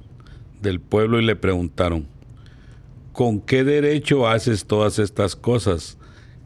[0.62, 2.08] del pueblo y le preguntaron,
[3.12, 5.98] ¿con qué derecho haces todas estas cosas?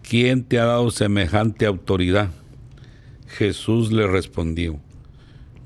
[0.02, 2.32] ¿Quién te ha dado semejante autoridad?
[3.28, 4.80] Jesús le respondió,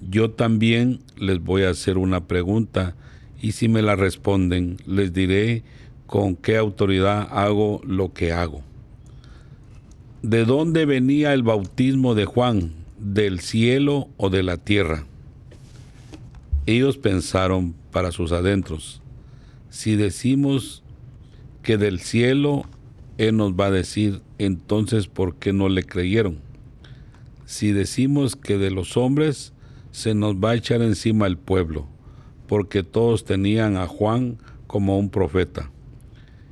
[0.09, 2.95] yo también les voy a hacer una pregunta
[3.41, 5.63] y si me la responden, les diré
[6.07, 8.61] con qué autoridad hago lo que hago.
[10.21, 12.73] ¿De dónde venía el bautismo de Juan?
[12.97, 15.05] ¿Del cielo o de la tierra?
[16.65, 19.01] Ellos pensaron para sus adentros,
[19.69, 20.83] si decimos
[21.63, 22.63] que del cielo,
[23.17, 26.39] Él nos va a decir, entonces ¿por qué no le creyeron?
[27.45, 29.53] Si decimos que de los hombres,
[29.91, 31.87] se nos va a echar encima el pueblo,
[32.49, 35.71] porque todos tenían a Juan como un profeta.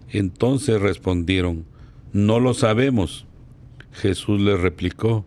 [0.09, 1.65] Entonces respondieron,
[2.13, 3.25] no lo sabemos.
[3.91, 5.25] Jesús les replicó,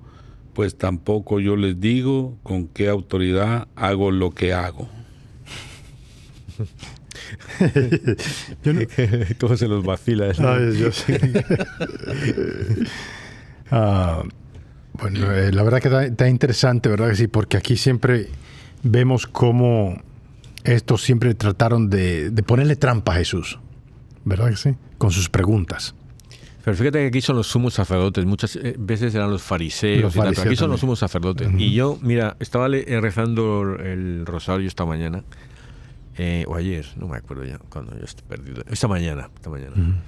[0.55, 4.89] pues tampoco yo les digo con qué autoridad hago lo que hago.
[9.41, 10.43] ¿Cómo se los vacila eso?
[13.73, 14.25] Ah,
[14.95, 17.11] bueno, eh, la verdad que está, interesante, ¿verdad?
[17.11, 18.27] Que sí, porque aquí siempre
[18.83, 20.03] vemos cómo
[20.65, 23.59] estos siempre trataron de, ponerle trampa a Jesús,
[24.25, 24.75] ¿verdad que sí?
[24.99, 25.95] Con sus preguntas.
[26.65, 30.57] Pero fíjate que aquí son los sumos sacerdotes, muchas eh, veces eran los fariseos, aquí
[30.57, 31.49] son los sumos sacerdotes.
[31.57, 35.25] Y yo, mira, estaba eh, rezando el rosario esta mañana,
[36.47, 40.03] o ayer, no me acuerdo ya, cuando yo estoy perdido, esta mañana, esta mañana.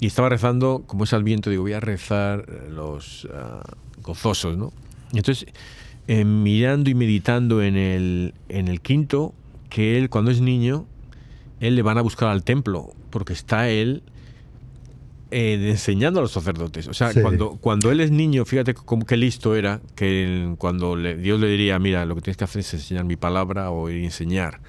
[0.00, 3.28] Y estaba rezando, como es al viento, digo, voy a rezar los...
[3.32, 3.62] Ah,
[4.04, 4.72] gozosos, ¿no?
[5.12, 5.48] Y entonces,
[6.06, 9.34] eh, mirando y meditando en el, en el quinto,
[9.74, 10.86] que él cuando es niño,
[11.58, 14.04] él le van a buscar al templo, porque está él
[15.32, 16.86] eh, enseñando a los sacerdotes.
[16.86, 21.40] O sea, cuando, cuando él es niño, fíjate cómo qué listo era, que cuando Dios
[21.40, 24.60] le diría, mira, lo que tienes que hacer es enseñar mi palabra o enseñar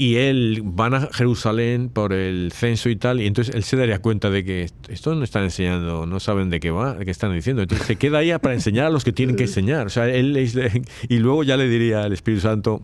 [0.00, 3.98] y él van a Jerusalén por el censo y tal, y entonces él se daría
[3.98, 7.34] cuenta de que esto no están enseñando, no saben de qué va, de qué están
[7.34, 7.60] diciendo.
[7.60, 9.86] Entonces se queda ahí para enseñar a los que tienen que enseñar.
[9.86, 10.34] O sea, él
[11.10, 12.80] y luego ya le diría al Espíritu Santo,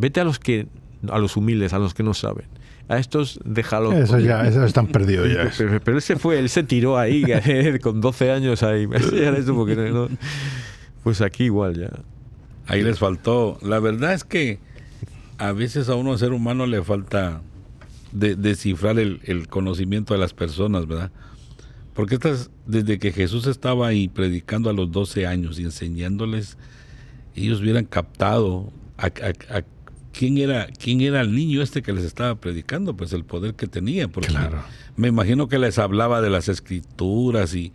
[0.00, 0.66] vete a los que
[1.08, 2.46] a los humildes, a los que no saben.
[2.88, 3.92] A estos déjalo.
[3.92, 5.50] Eso ya, eso están perdidos ya.
[5.84, 7.24] Pero, él se fue, él se tiró ahí
[7.82, 8.88] con 12 años ahí.
[11.02, 11.88] Pues aquí igual ya.
[12.66, 13.58] Ahí les faltó.
[13.62, 14.58] La verdad es que
[15.38, 17.40] a veces a uno ser humano le falta
[18.12, 21.10] descifrar el, conocimiento de las personas, ¿verdad?
[21.94, 26.58] Porque estas, desde que Jesús estaba ahí predicando a los 12 años y enseñándoles,
[27.34, 29.10] ellos hubieran captado a,
[30.12, 33.66] quién era quién era el niño este que les estaba predicando, pues el poder que
[33.66, 34.08] tenía.
[34.08, 34.62] Porque claro.
[34.96, 37.72] me imagino que les hablaba de las escrituras y,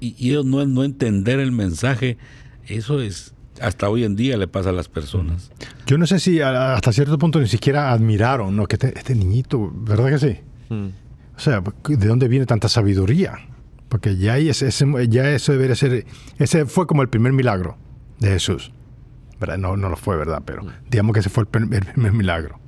[0.00, 2.18] y, ellos no, no entender el mensaje,
[2.66, 5.50] eso es hasta hoy en día le pasa a las personas.
[5.86, 8.66] Yo no sé si hasta cierto punto ni siquiera admiraron, ¿no?
[8.66, 10.36] Que este, este niñito, ¿verdad que sí?
[10.68, 10.88] Hmm.
[11.36, 13.38] O sea, ¿de dónde viene tanta sabiduría?
[13.88, 14.70] Porque ya, ese,
[15.08, 16.04] ya eso debería ser,
[16.38, 17.76] ese fue como el primer milagro
[18.18, 18.72] de Jesús.
[19.40, 19.58] ¿Verdad?
[19.58, 20.42] No, no lo fue, ¿verdad?
[20.44, 20.72] Pero hmm.
[20.90, 22.58] digamos que ese fue el primer, milagro.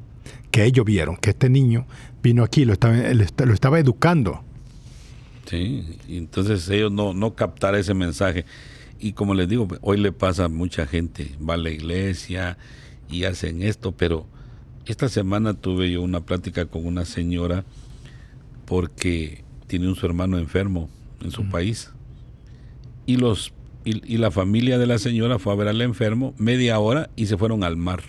[0.51, 1.87] Que ellos vieron que este niño
[2.23, 4.43] vino aquí, lo estaba, lo estaba educando.
[5.47, 8.45] Sí, y entonces ellos no, no captar ese mensaje
[9.01, 12.59] y como les digo, hoy le pasa a mucha gente, va a la iglesia
[13.09, 14.27] y hacen esto, pero
[14.85, 17.65] esta semana tuve yo una plática con una señora
[18.67, 20.91] porque tiene un su hermano enfermo
[21.23, 21.91] en su país
[23.07, 27.11] y los y, la familia de la señora fue a ver al enfermo media hora
[27.16, 28.03] y se fueron al mar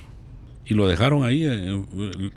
[0.65, 1.43] y lo dejaron ahí.
[1.45, 1.84] Eh,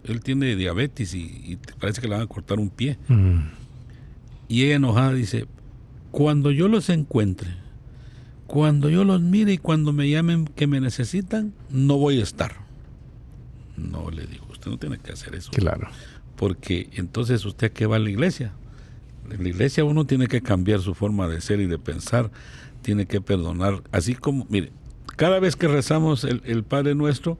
[0.05, 2.99] él, tiene diabetes y, parece que le van a cortar un pie.
[4.49, 5.47] Y ella enojada dice,
[6.11, 7.51] cuando yo los encuentre,
[8.47, 12.57] cuando yo los mire y cuando me llamen que me necesitan, no voy a estar.
[13.77, 15.51] No le digo, usted no tiene que hacer eso.
[15.53, 15.89] Claro.
[16.37, 18.53] Porque entonces usted que va a la iglesia.
[19.31, 22.31] En la iglesia uno tiene que cambiar su forma de ser y de pensar,
[22.85, 23.83] tiene que perdonar.
[23.91, 24.71] Así como, mire,
[25.17, 27.39] cada vez que rezamos el, el Padre Nuestro,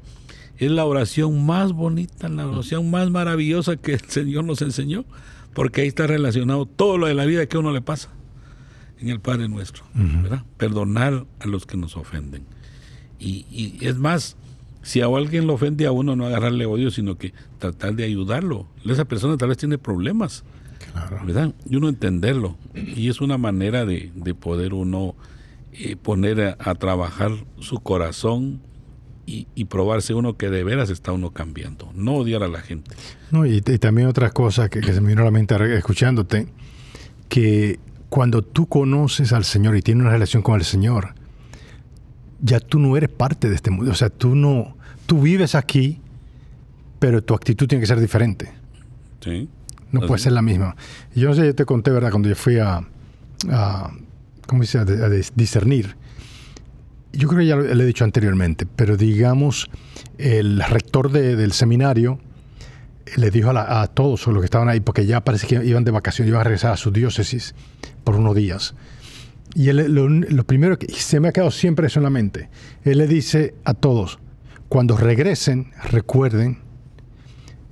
[0.59, 5.05] es la oración más bonita, la oración más maravillosa que el Señor nos enseñó,
[5.53, 8.11] porque ahí está relacionado todo lo de la vida que a uno le pasa
[9.01, 10.45] en el Padre nuestro, ¿verdad?
[10.57, 12.45] Perdonar a los que nos ofenden.
[13.19, 14.37] Y, es más,
[14.83, 18.67] si a alguien lo ofende a uno, no agarrarle odio, sino que tratar de ayudarlo.
[18.85, 20.45] Esa persona tal vez tiene problemas,
[21.27, 21.55] ¿verdad?
[21.69, 22.57] Y uno entenderlo.
[22.75, 25.15] Y es una manera de, poder uno
[25.77, 28.61] eh, poner a, trabajar su corazón
[29.27, 31.91] y, probarse uno que de veras está uno cambiando.
[31.95, 32.95] No odiar a la gente.
[33.31, 36.47] No, y, también otras cosas que, que se me vino a la mente escuchándote,
[37.29, 41.15] que cuando tú conoces al Señor y tienes una relación con el Señor,
[42.41, 43.91] ya tú no eres parte de este mundo.
[43.91, 46.01] O sea, tú no, tú vives aquí,
[47.01, 48.53] pero tu actitud tiene que ser diferente.
[49.21, 49.49] Sí.
[49.91, 50.77] No puede ser la misma.
[51.15, 52.11] Yo no sé, yo te conté, ¿verdad?
[52.11, 52.87] Cuando yo fui a,
[53.51, 53.91] a
[54.47, 54.79] ¿cómo dice?
[54.79, 54.85] A,
[55.35, 55.97] discernir.
[57.13, 59.71] Yo creo que ya lo, he dicho anteriormente, pero digamos,
[60.19, 62.19] el rector del seminario
[63.17, 66.31] le dijo a, todos los que estaban ahí, porque ya parece que iban de vacaciones,
[66.31, 67.55] iban a regresar a su diócesis
[68.03, 68.75] por unos días.
[69.55, 72.49] Y él, lo, primero que se me ha quedado siempre eso en la mente,
[72.83, 74.19] él le dice a todos,
[74.69, 76.59] cuando regresen, recuerden,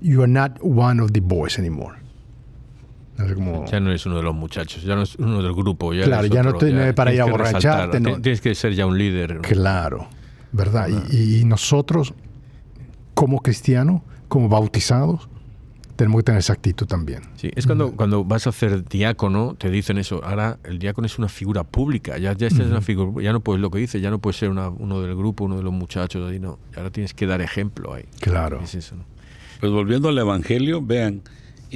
[0.00, 2.01] you are not one of the boys anymore.
[3.70, 5.92] Ya no eres uno de los muchachos, ya no es uno del grupo.
[5.94, 8.00] Ya claro, ya no tienes para ir a borracharte.
[8.00, 9.40] Tienes que ser ya un líder.
[9.40, 10.08] Claro,
[10.52, 10.88] ¿verdad?
[11.10, 12.14] y, nosotros,
[13.14, 15.28] como cristianos, como bautizados,
[15.96, 17.22] tenemos que tener esa actitud también.
[17.36, 20.20] Sí, es cuando, cuando vas a ser diácono, te dicen eso.
[20.24, 23.70] Ahora el diácono es una figura pública, ya, ya, una figura, ya no puedes lo
[23.70, 26.58] que dice, ya no puedes ser uno del grupo, uno de los muchachos, ahí no.
[26.76, 28.04] Ahora tienes que dar ejemplo ahí.
[28.20, 28.60] Claro.
[29.60, 31.22] Pues volviendo al Evangelio, vean,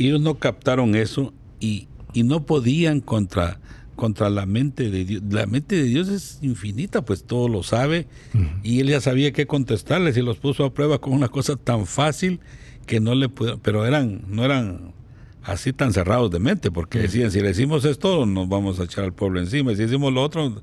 [0.04, 3.60] ellos no captaron eso y, y no podían contra
[3.96, 5.22] contra la mente de Dios.
[5.30, 8.06] La mente de Dios es infinita, pues todo lo sabe
[8.62, 11.86] y él ya sabía qué contestarles y los puso a prueba con una cosa tan
[11.86, 12.40] fácil
[12.86, 14.92] que no le pudo, pero eran no eran
[15.42, 19.04] así tan cerrados de mente, porque decían, si le decimos esto, nos vamos a echar
[19.04, 20.60] al pueblo encima, si decimos lo otro,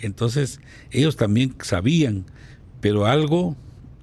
[0.00, 0.60] entonces
[0.90, 2.26] ellos también sabían,
[2.80, 3.56] pero algo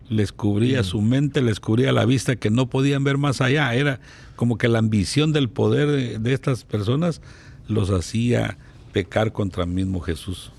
[0.09, 3.99] les cubría su mente, les cubría la vista que no podían ver más allá, era
[4.36, 7.21] como que la ambición del poder de estas personas
[7.67, 8.57] los hacía
[8.91, 10.51] pecar contra el mismo Jesús.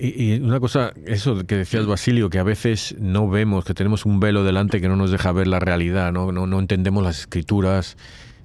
[0.00, 4.18] Y, una cosa, eso que decías Basilio, que a veces no vemos, que tenemos un
[4.18, 7.98] velo delante que no nos deja ver la realidad, no, no, entendemos las escrituras,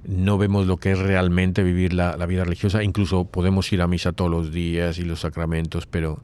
[0.06, 4.12] no vemos lo que es realmente vivir la, vida religiosa, incluso podemos ir a misa
[4.12, 6.22] todos los días y los sacramentos, pero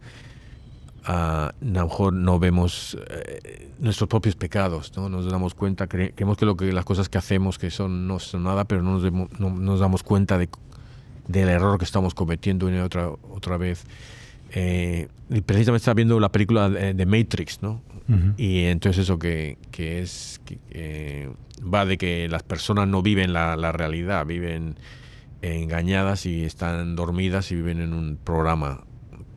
[1.05, 5.07] a lo mejor no vemos eh, nuestros propios pecados, ¿no?
[5.07, 8.43] Nos damos cuenta, creemos que, lo que las cosas que hacemos que son no son
[8.43, 10.49] nada, pero no nos, no nos damos cuenta de
[11.27, 13.85] del error que estamos cometiendo una y otra, otra vez.
[14.51, 17.81] Eh, y precisamente estaba viendo la película de, Matrix, ¿no?
[18.37, 21.31] Y entonces eso que, que es que,
[21.61, 24.75] va de que las personas no viven la, la, realidad, viven
[25.41, 28.83] engañadas y están dormidas y viven en un programa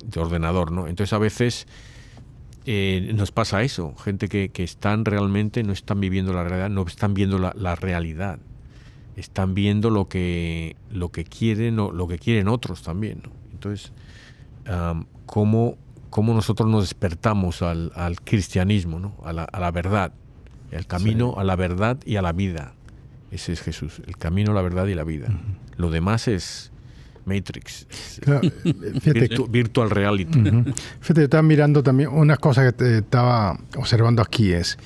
[0.04, 0.86] de ordenador, ¿no?
[0.86, 1.66] Entonces a veces
[2.66, 6.82] eh, nos pasa eso, gente que, que, están realmente, no están viviendo la realidad, no
[6.86, 8.38] están viendo la, la realidad
[9.18, 13.22] están viendo lo que, lo que quieren o lo que quieren otros también.
[13.52, 13.92] Entonces,
[15.26, 15.76] ¿cómo,
[16.10, 19.14] ¿cómo, nosotros nos despertamos al, al cristianismo, ¿no?
[19.24, 20.12] a, la, a, la, verdad,
[20.70, 22.74] el camino a la verdad y a la vida?
[23.30, 25.28] Ese es Jesús, el camino la verdad y la vida.
[25.76, 26.72] Lo demás es
[27.28, 27.86] Matrix,
[29.48, 30.40] virtual reality.
[31.00, 34.78] Fíjate, yo estaba mirando también una cosa que te estaba observando aquí es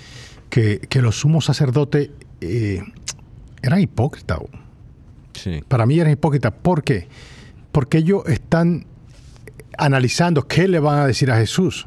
[0.51, 2.83] que, que los sumos sacerdotes eh,
[3.63, 4.39] eran hipócritas.
[5.33, 5.63] Sí.
[5.67, 6.53] Para mí eran hipócritas.
[6.61, 7.09] ¿Por qué?
[7.71, 8.87] Porque ellos están
[9.79, 11.87] analizando qué le van a decir a Jesús.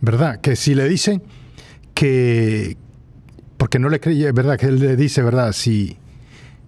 [0.00, 0.40] ¿Verdad?
[0.40, 1.22] Que si le dicen
[1.94, 2.76] que...
[3.56, 4.58] Porque no le cree, ¿verdad?
[4.58, 5.52] Que él le dice, ¿verdad?
[5.52, 5.96] Si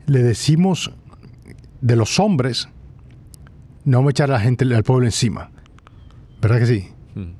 [0.07, 0.93] le decimos
[1.81, 2.68] de los hombres,
[3.85, 5.51] no vamos a echar a la gente, al pueblo encima.
[6.41, 6.89] ¿Verdad que sí?
[7.14, 7.33] Mm.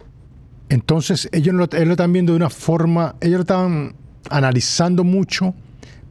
[0.69, 3.95] Entonces, ellos lo, ellos lo están viendo de una forma, ellos lo estaban
[4.31, 5.55] analizando mucho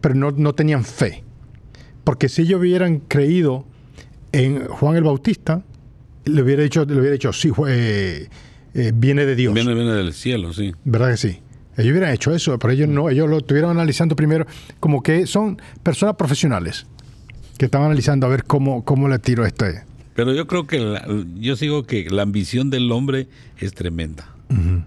[0.02, 1.24] pero no, tenían fe.
[2.04, 3.66] Porque si ellos hubieran creído
[4.32, 5.64] en Juan el Bautista,
[6.26, 8.30] le hubiera dicho, le hubiera dicho sí, eh,
[8.74, 9.54] eh, viene de Dios.
[9.54, 10.74] Viene, viene del cielo, sí.
[10.84, 11.40] ¿Verdad que sí?
[11.78, 14.46] Ellos hubieran hecho eso, pero ellos no, ellos lo estuvieron analizando primero,
[14.80, 16.86] como que son personas profesionales
[17.60, 19.66] que están analizando a ver cómo, cómo le tiro esto.
[20.16, 20.98] Pero yo creo que
[21.36, 23.28] yo sigo que la ambición del hombre
[23.60, 24.30] es tremenda.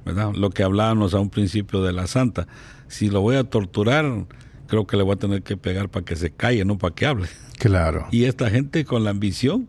[0.05, 0.33] ¿verdad?
[0.35, 2.49] Lo que hablábamos a un principio de la santa.
[2.89, 4.25] Si lo voy a torturar,
[4.67, 7.07] creo que le voy a tener que pegar para que se calle, no para que
[7.07, 7.29] hable.
[7.59, 8.09] Claro.
[8.11, 9.69] Y esta gente con la ambición,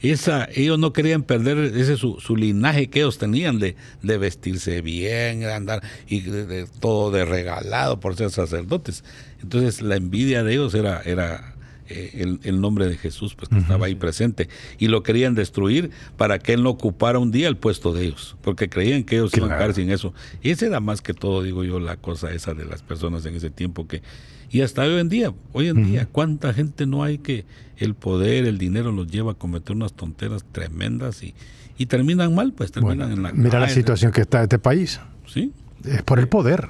[0.00, 5.40] esa, ellos no querían perder ese su, linaje que ellos tenían de, de vestirse bien,
[5.40, 9.04] de andar y de, todo de regalado por ser sacerdotes.
[9.42, 11.57] Entonces la envidia de ellos era, era
[11.88, 14.48] eh, el, nombre de Jesús, pues que estaba ahí presente.
[14.78, 18.36] Y lo querían destruir para que él no ocupara un día el puesto de ellos,
[18.42, 20.12] porque creían que ellos iban a caer sin eso.
[20.42, 23.34] Y esa era más que todo, digo yo, la cosa esa de las personas en
[23.34, 24.02] ese tiempo que
[24.50, 27.44] y hasta hoy en día, hoy en día, ¿cuánta gente no hay que
[27.76, 31.34] el poder, el dinero los lleva a cometer unas tonteras tremendas y,
[31.76, 32.52] y terminan mal?
[32.52, 35.00] Pues terminan en la Mira la situación que está este país.
[35.26, 35.52] Sí.
[35.84, 36.68] Es por el poder.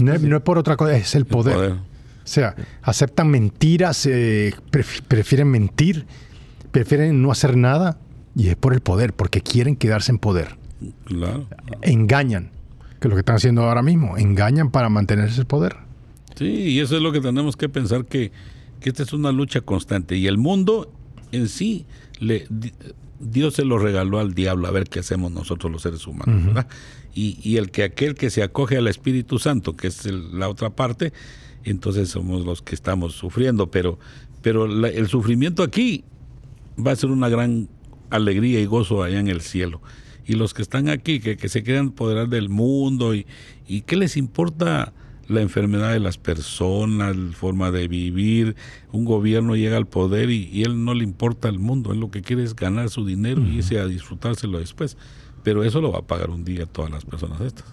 [0.00, 1.74] no, es, por otra cosa, es el poder.
[2.24, 4.54] O sea, aceptan mentiras, eh,
[5.08, 6.06] prefieren mentir
[6.70, 7.98] prefieren no hacer nada
[8.34, 10.56] y es por el poder, porque quieren quedarse en poder.
[11.04, 11.46] Claro.
[11.82, 12.50] Engañan,
[13.00, 15.76] que es lo que están haciendo ahora mismo, engañan para mantenerse el poder.
[16.34, 18.32] Sí, y eso es lo que tenemos que pensar que,
[18.80, 20.90] que esta es una lucha constante y el mundo
[21.30, 21.86] en sí
[22.18, 22.72] le di-
[23.20, 26.66] Dios se lo regaló al diablo a ver qué hacemos nosotros los seres humanos, ¿verdad?
[27.14, 30.48] Y, y el que aquel que se acoge al Espíritu Santo, que es el- la
[30.48, 31.12] otra parte,
[31.70, 33.98] entonces somos los que estamos sufriendo, pero
[34.42, 36.04] pero la- el sufrimiento aquí
[36.78, 37.68] va a ser una gran
[38.10, 39.80] alegría y gozo allá en el cielo.
[40.26, 43.26] Y los que están aquí, que, que se quedan apoderar del mundo, y,
[43.66, 44.92] y qué les importa
[45.28, 48.56] la enfermedad de las personas, la forma de vivir,
[48.92, 52.10] un gobierno llega al poder y, y él no le importa el mundo, él lo
[52.10, 54.96] que quiere es ganar su dinero y irse a disfrutárselo después.
[55.42, 57.64] Pero eso lo va a pagar un día todas las personas estas.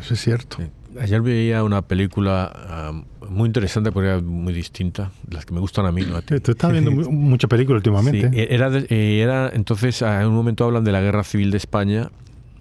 [0.00, 0.56] Eso es cierto.
[0.58, 0.64] Sí.
[1.00, 5.86] Ayer veía una película ah, muy interesante, pero era muy distinta, las que me gustan
[5.86, 6.02] a mí.
[6.02, 6.20] ¿no?
[6.22, 8.30] Tú estás viendo mu- mucha película últimamente.
[8.30, 11.50] Sí, era, de- eh, era entonces ah, en un momento hablan de la guerra civil
[11.50, 12.10] de España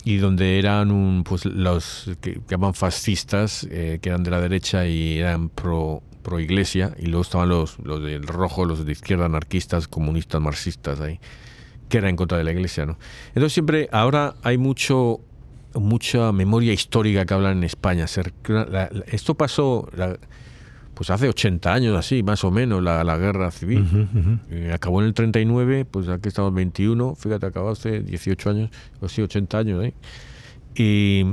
[0.04, 4.88] y donde eran un, pues los que llaman fascistas eh, que eran de la derecha
[4.88, 9.26] y eran pro pro iglesia y luego estaban los los del rojo los de izquierda
[9.26, 11.20] anarquistas comunistas marxistas ahí
[11.90, 12.98] que eran en contra de la iglesia no
[13.30, 15.22] entonces siempre ahora hay mucho
[15.74, 18.05] mucha memoria histórica que hablan en España
[19.07, 19.89] esto pasó
[20.93, 23.86] pues hace 80 años así más o menos la, la guerra civil
[24.49, 29.07] eh, acabó en el 39, pues aquí estamos 21, fíjate, acabó hace 18 años, o
[29.07, 29.93] sí, 80 años, ¿eh?
[30.76, 31.26] Y,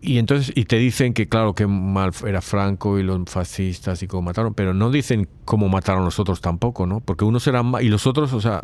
[0.00, 4.06] y entonces, y te dicen que claro, que mal era Franco y los fascistas y
[4.06, 7.00] cómo mataron, pero no dicen cómo mataron los otros tampoco, ¿no?
[7.00, 8.62] Porque unos eran y los otros, o sea,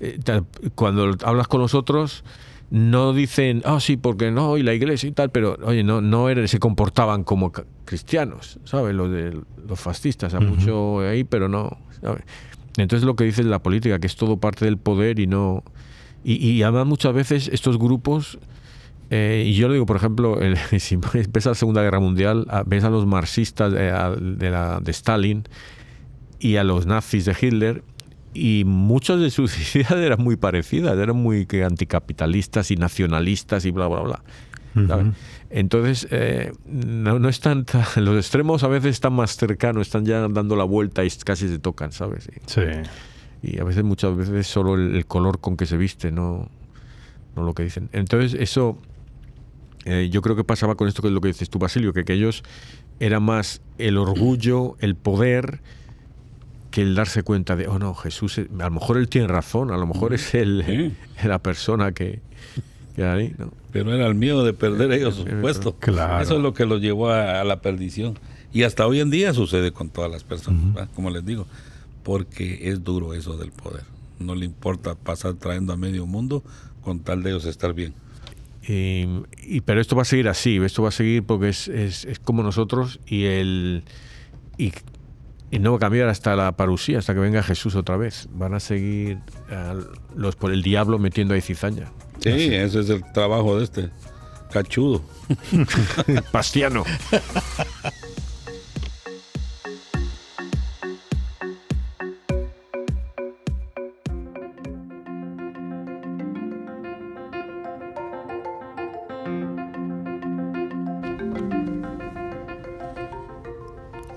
[0.00, 0.18] eh,
[0.74, 2.24] cuando hablas con los otros,
[2.70, 6.28] no dicen, ah, sí, porque no, y la iglesia y tal, pero oye, no, no
[6.28, 7.50] eran, se comportaban como
[7.84, 8.94] cristianos, ¿sabes?
[8.94, 12.22] Los de los fascistas, a mucho ahí, pero no, ¿sabes?
[12.76, 15.62] Entonces lo que dice la política, que es todo parte del poder y no...
[16.24, 18.38] Y, y además muchas veces estos grupos,
[19.10, 22.64] eh, y yo lo digo, por ejemplo, el- si ves la Segunda Guerra Mundial, a-
[22.64, 25.44] ves a los marxistas de, a- de la, de Stalin
[26.38, 27.82] y a los nazis de Hitler,
[28.38, 33.70] y muchas de sus ideas eran muy parecidas, eran muy que anticapitalistas y nacionalistas y
[33.70, 34.22] bla, bla, bla.
[34.86, 35.06] ¿sabes?
[35.50, 37.66] Entonces, eh, no, no están
[37.96, 41.58] los extremos a veces están más cercanos, están ya dando la vuelta y casi se
[41.58, 42.28] tocan, ¿sabes?
[42.28, 42.60] Y, Sí.
[43.42, 46.48] y a veces, muchas veces, solo el, el color con que se viste, no,
[47.34, 47.88] no lo que dicen.
[47.92, 48.78] Entonces, eso
[49.84, 52.04] eh, yo creo que pasaba con esto que es lo que dices tú, Basilio, que,
[52.04, 52.44] que ellos
[53.00, 55.60] era más el orgullo, el poder,
[56.70, 59.70] que el darse cuenta de, oh no, Jesús, es- a lo mejor él tiene razón,
[59.70, 61.26] a lo mejor es él, Sí.
[61.26, 62.20] la persona que,
[62.94, 63.52] que ahí, ¿no?
[63.72, 65.76] Pero era el miedo de perder ellos su puesto.
[65.76, 66.22] Claro.
[66.22, 68.18] Eso es lo que los llevó a, a la perdición.
[68.52, 71.46] Y hasta hoy en día sucede con todas las personas, como les digo,
[72.02, 73.84] porque es duro eso del poder.
[74.18, 76.42] No le importa pasar trayendo a medio mundo
[76.82, 77.92] con tal de ellos estar bien.
[78.66, 79.04] Y,
[79.46, 82.18] y- pero esto va a seguir así, esto va a seguir porque es, es, es
[82.18, 83.84] como nosotros y el
[84.56, 84.72] y,
[85.50, 88.28] y no va a cambiar hasta la parusía, hasta que venga Jesús otra vez.
[88.32, 89.18] Van a seguir
[90.14, 91.90] los por el diablo metiendo ahí cizaña.
[92.20, 93.90] Sí, ese es el trabajo de este
[94.50, 95.02] cachudo.
[96.32, 96.84] Pastiano.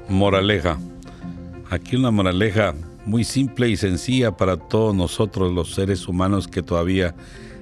[0.10, 0.78] Moraleja.
[1.72, 7.16] Aquí una moraleja muy simple y sencilla para todos nosotros los seres humanos que todavía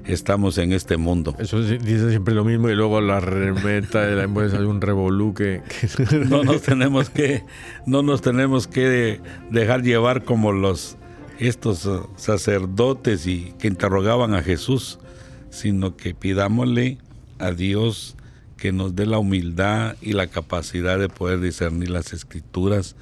[0.06, 1.36] estamos en este mundo.
[1.38, 5.62] Eso dice siempre lo mismo y luego la remeta de la empresa un revolú que,
[6.10, 7.44] que- No nos tenemos que,
[7.86, 10.98] no nos tenemos que dejar llevar como los
[11.38, 11.88] estos
[12.18, 15.00] sacerdotes y que interrogaban a Jesús,
[15.52, 16.98] sino que pidámosle
[17.38, 18.16] a Dios
[18.58, 22.96] que nos dé la humildad y la capacidad de poder discernir las escrituras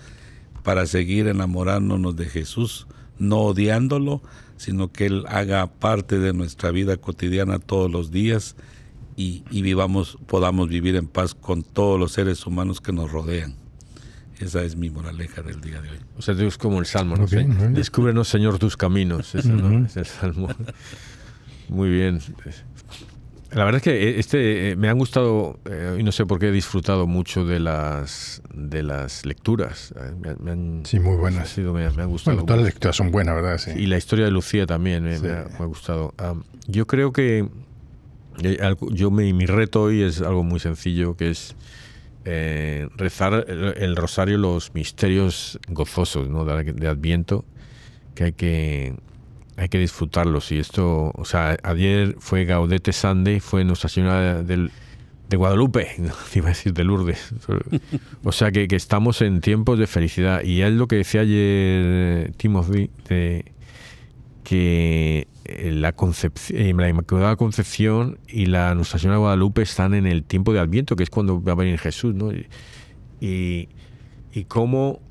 [0.68, 2.88] para seguir enamorándonos de Jesús,
[3.20, 4.22] no odiándolo,
[4.58, 8.58] sino que Él haga parte de nuestra vida cotidiana todos los días
[9.16, 13.56] y, y vivamos, podamos vivir en paz con todos los seres humanos que nos rodean.
[14.40, 16.00] Esa es mi moraleja del día de hoy.
[16.18, 17.28] O sea, es como el salmo, ¿no?
[17.28, 17.74] Bien.
[17.74, 19.36] Descúbrenos, Señor, tus caminos.
[19.36, 19.86] Ese, ¿no?
[19.86, 20.50] Es el salmo.
[21.70, 22.20] Muy bien.
[23.52, 26.50] La verdad es que este eh, me han gustado eh, y no sé por qué
[26.50, 29.94] he disfrutado mucho de las de las lecturas.
[29.98, 31.50] Eh, Me, han- me han, Sí, muy buenas.
[31.50, 32.36] sido- me, me han gustado.
[32.36, 33.58] Bueno, todas las lecturas son buenas, ¿verdad?
[33.58, 33.72] Sí.
[33.76, 35.28] Y la historia de Lucía también me, Sí.
[35.28, 36.14] ha, me ha gustado.
[36.18, 37.48] Am, yo creo que
[38.44, 41.56] eh, yo mi reto hoy es algo muy sencillo, que es
[42.26, 46.44] eh, rezar el, el rosario, los misterios gozosos ¿no?
[46.44, 47.46] de, de Adviento,
[48.14, 48.94] que hay que
[49.58, 50.52] hay que disfrutarlos.
[50.52, 54.72] Y esto, o sea, ayer fue Gaudete Sunday, fue Nuestra Señora del,
[55.28, 57.34] de Guadalupe, no, iba a decir de Lourdes.
[58.24, 60.44] O sea que, que, estamos en tiempos de felicidad.
[60.44, 63.52] Y es lo que decía ayer Timothy, de,
[64.44, 70.24] que la, concepción, la Inmaculada Concepción y la Nuestra Señora de Guadalupe están en el
[70.24, 72.32] tiempo de Adviento, que es cuando va a venir Jesús, ¿no?
[73.20, 73.68] Y,
[74.32, 75.02] y cómo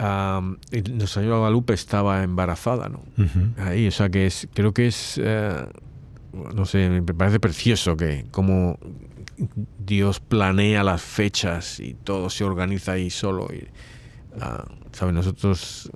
[0.00, 3.02] um, Nuestra Señora Guadalupe estaba embarazada, ¿no?
[3.58, 5.68] Ahí, o sea que es, creo que es, uh,
[6.54, 8.78] no sé, me parece precioso que como
[9.78, 13.48] Dios planea las fechas y todo se organiza ahí solo.
[13.52, 13.68] Y,
[14.36, 15.14] uh, ¿sabes?
[15.14, 15.90] Nosotros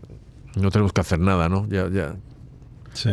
[0.56, 1.68] no tenemos que hacer nada, ¿no?
[1.68, 2.16] Ya, ya.
[2.92, 3.10] Sí.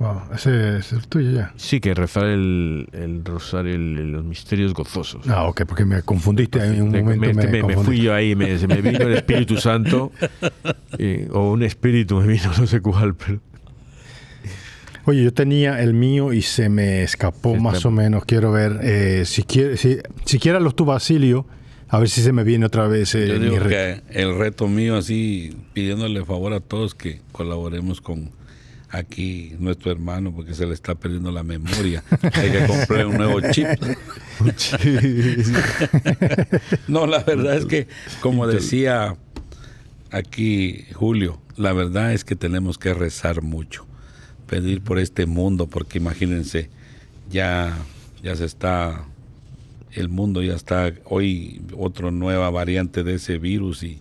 [0.00, 1.52] Wow, ese es el tuyo ya.
[1.56, 5.28] Sí, que rezar el, el rosario, el, los misterios gozosos.
[5.28, 7.20] Ah, ok, porque me confundiste en un momento.
[7.20, 10.10] Me, Me, me, me fui yo ahí, me, se me vino el Espíritu Santo,
[11.32, 13.40] o un espíritu me vino, no sé cuál, pero...
[15.04, 18.24] Oye, yo tenía el mío y se me escapó Se más o menos.
[18.24, 21.46] Quiero ver, eh, si, quiere, si, si quieras los tu Basilio,
[21.88, 23.14] a ver si se me viene otra vez.
[23.14, 28.00] eh, Yo mi digo que el reto mío, así pidiéndole favor a todos que colaboremos
[28.00, 28.30] con
[28.90, 32.02] aquí nuestro hermano, porque se le está perdiendo la memoria.
[32.32, 33.66] Hay que comprar un nuevo chip.
[36.88, 37.86] No, la verdad es que,
[38.20, 39.16] como decía
[40.10, 43.86] aquí Julio, la verdad es que tenemos que rezar mucho,
[44.46, 46.70] pedir por este mundo, porque imagínense,
[47.30, 47.76] ya,
[48.22, 49.04] ya se está,
[49.92, 54.00] el mundo ya está, hoy otra nueva variante de ese virus y,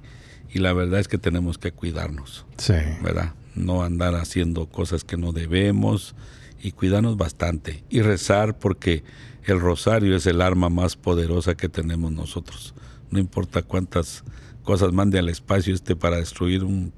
[0.53, 2.73] y la verdad es que tenemos que cuidarnos, Sí.
[3.03, 3.33] ¿verdad?
[3.55, 6.15] No andar haciendo cosas que no debemos
[6.61, 9.03] y cuidarnos bastante y rezar porque
[9.45, 12.73] el rosario es el arma más poderosa que tenemos nosotros.
[13.11, 14.23] No importa cuántas
[14.63, 16.93] cosas mande al espacio este para destruir un,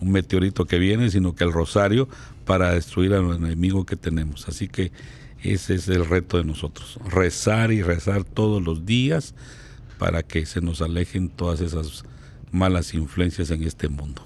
[0.00, 2.08] un meteorito que viene, sino que el rosario
[2.44, 4.48] para destruir al enemigo que tenemos.
[4.48, 4.92] Así que
[5.42, 9.34] ese es el reto de nosotros, rezar y rezar todos los días
[9.98, 12.04] para que se nos alejen todas esas
[12.50, 14.22] malas influencias en este mundo.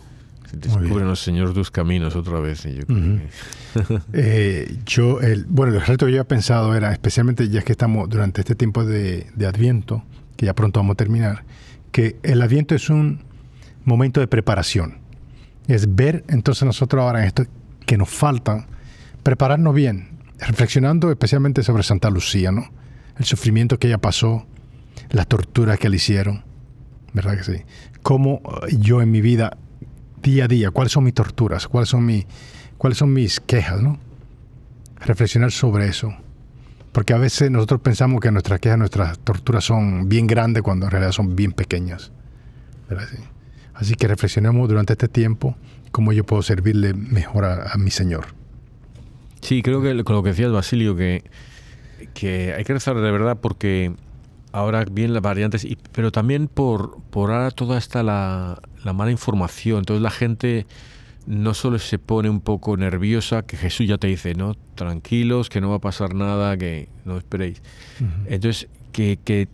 [0.61, 2.65] Descubren los Señor tus caminos otra vez.
[2.67, 3.19] y yo Ujú.
[3.19, 7.73] que- Eh, yo, el, bueno, el reto que yo había pensado era, especialmente ya que
[7.73, 10.03] estamos durante este tiempo de, de Adviento,
[10.37, 11.45] que ya pronto vamos a terminar,
[11.93, 13.23] que el Adviento es un
[13.85, 14.99] momento de preparación.
[15.69, 17.45] Es ver entonces nosotros ahora en esto
[17.85, 18.67] que nos falta,
[19.23, 22.71] prepararnos bien, reflexionando especialmente sobre Santa Lucía, ¿no?
[23.19, 24.47] El sufrimiento que ella pasó,
[25.11, 26.45] las torturas que le hicieron,
[27.13, 27.63] ¿verdad que sí?
[28.03, 29.57] Cómo eh, yo en mi vida,
[30.23, 32.27] día a día, cuáles son mis torturas, cuáles son mis
[32.79, 33.99] cuáles son mis quejas, ¿no?
[35.01, 36.15] Reflexionar sobre eso.
[36.93, 40.93] Porque a veces nosotros pensamos que nuestras quejas, nuestras torturas son bien grandes cuando en
[40.93, 42.13] realidad son bien pequeñas.
[43.75, 45.57] Así que reflexionemos durante este tiempo
[45.91, 48.27] cómo yo puedo servirle mejor a, a mi Señor.
[49.43, 51.23] Sí, creo que con lo que decías, Basilio, que,
[52.15, 53.95] que hay que rezar de verdad porque
[54.57, 59.11] ahora vienen las variantes, y, pero también por, por ahora toda esta la, la mala
[59.11, 59.81] información.
[59.81, 60.67] Entonces la gente
[61.27, 65.61] no solo se pone un poco nerviosa, que Jesús ya te dice, no, tranquilos, que
[65.61, 67.61] no va a pasar nada, que no esperéis.
[68.27, 69.49] Entonces, que, que,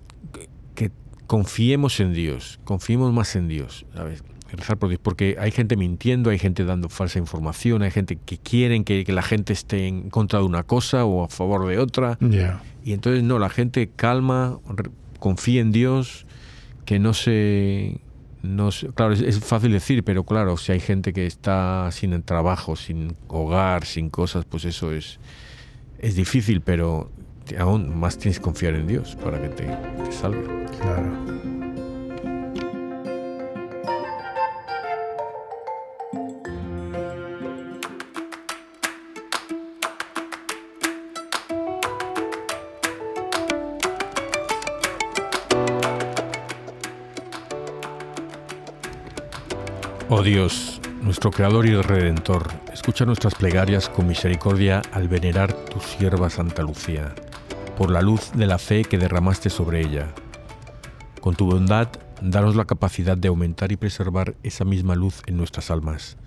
[0.76, 0.92] que
[1.26, 4.22] confiemos en Dios, confiemos más en Dios, ¿sabes?
[4.56, 8.38] Rezar por Dios, porque hay gente mintiendo, hay gente dando falsa información, hay gente que
[8.38, 11.78] quieren que, que la gente esté en contra de una cosa o a favor de
[11.78, 12.18] otra.
[12.20, 12.62] Ya.
[12.84, 16.26] Y entonces no, la gente calma, re- confía en Dios,
[16.84, 18.00] que no se...
[18.42, 22.12] No se- claro, es, es fácil decir, pero claro, si hay gente que está sin
[22.12, 25.20] el trabajo, sin hogar, sin cosas, pues eso es,
[26.00, 27.10] es difícil, pero
[27.58, 30.42] aún más tienes que confiar en Dios para que te, te salve.
[30.80, 31.41] Claro.
[50.14, 56.28] Oh Dios, nuestro Creador y Redentor, escucha nuestras plegarias con misericordia al venerar tu sierva
[56.28, 57.14] Santa Lucía,
[57.78, 60.12] por la luz de la fe que derramaste sobre ella.
[61.22, 61.88] Con tu bondad,
[62.20, 66.18] danos la capacidad de aumentar y preservar esa misma luz en nuestras almas,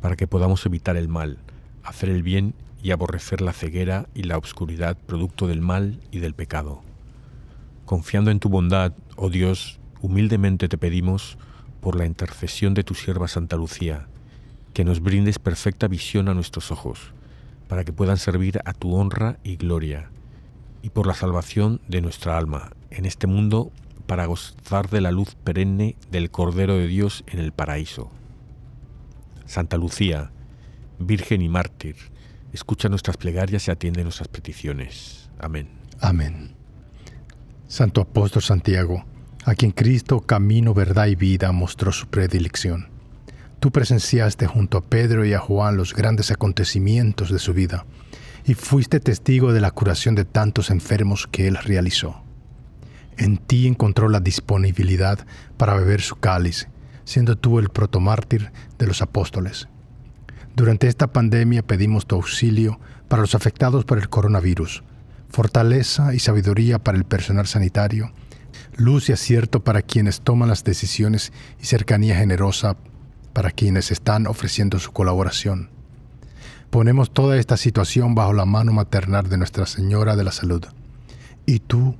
[0.00, 1.36] para que podamos evitar el mal,
[1.82, 6.32] hacer el bien y aborrecer la ceguera y la obscuridad producto del mal y del
[6.32, 6.80] pecado.
[7.84, 11.36] Confiando en tu bondad, oh Dios, humildemente te pedimos,
[11.84, 14.08] por la intercesión de tu sierva Santa Lucía,
[14.72, 17.12] que nos brindes perfecta visión a nuestros ojos,
[17.68, 20.10] para que puedan servir a tu honra y gloria,
[20.80, 23.70] y por la salvación de nuestra alma en este mundo,
[24.06, 28.10] para gozar de la luz perenne del Cordero de Dios en el paraíso.
[29.44, 30.30] Santa Lucía,
[30.98, 31.96] Virgen y Mártir,
[32.54, 35.28] escucha nuestras plegarias y atiende nuestras peticiones.
[35.38, 35.68] Amén.
[36.00, 36.54] Amén.
[37.68, 39.04] Santo Apóstol Santiago,
[39.44, 42.88] a quien Cristo, camino, verdad y vida, mostró su predilección.
[43.60, 47.86] Tú presenciaste junto a Pedro y a Juan los grandes acontecimientos de su vida
[48.46, 52.22] y fuiste testigo de la curación de tantos enfermos que él realizó.
[53.16, 55.26] En ti encontró la disponibilidad
[55.56, 56.68] para beber su cáliz,
[57.04, 59.68] siendo tú el protomártir de los apóstoles.
[60.56, 62.78] Durante esta pandemia pedimos tu auxilio
[63.08, 64.84] para los afectados por el coronavirus,
[65.28, 68.12] fortaleza y sabiduría para el personal sanitario,
[68.76, 72.76] luz y acierto para quienes toman las decisiones y cercanía generosa
[73.32, 75.70] para quienes están ofreciendo su colaboración.
[76.70, 80.64] Ponemos toda esta situación bajo la mano maternal de Nuestra Señora de la Salud.
[81.46, 81.96] Y tú,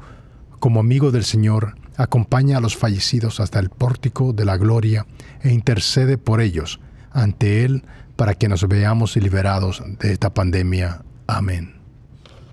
[0.59, 5.07] como amigo del Señor, acompaña a los fallecidos hasta el pórtico de la gloria
[5.43, 6.81] e intercede por ellos
[7.13, 7.85] ante Él
[8.17, 11.03] para que nos veamos liberados de esta pandemia.
[11.27, 11.75] Amén.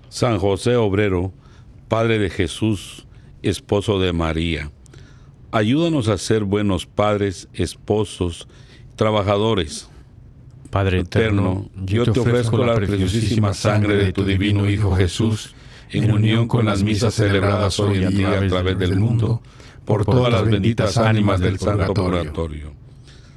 [0.08, 1.32] San José Obrero,
[1.88, 3.06] Padre de Jesús,
[3.42, 4.70] esposo de María,
[5.50, 8.48] ayúdanos a ser buenos padres, esposos,
[8.96, 9.88] trabajadores.
[10.70, 15.54] Padre eterno, yo te ofrezco la preciosísima sangre de tu divino Hijo Jesús,
[15.90, 19.42] en unión con las misas celebradas hoy en día a través del mundo,
[19.84, 22.72] por todas las benditas ánimas del Santo Purgatorio.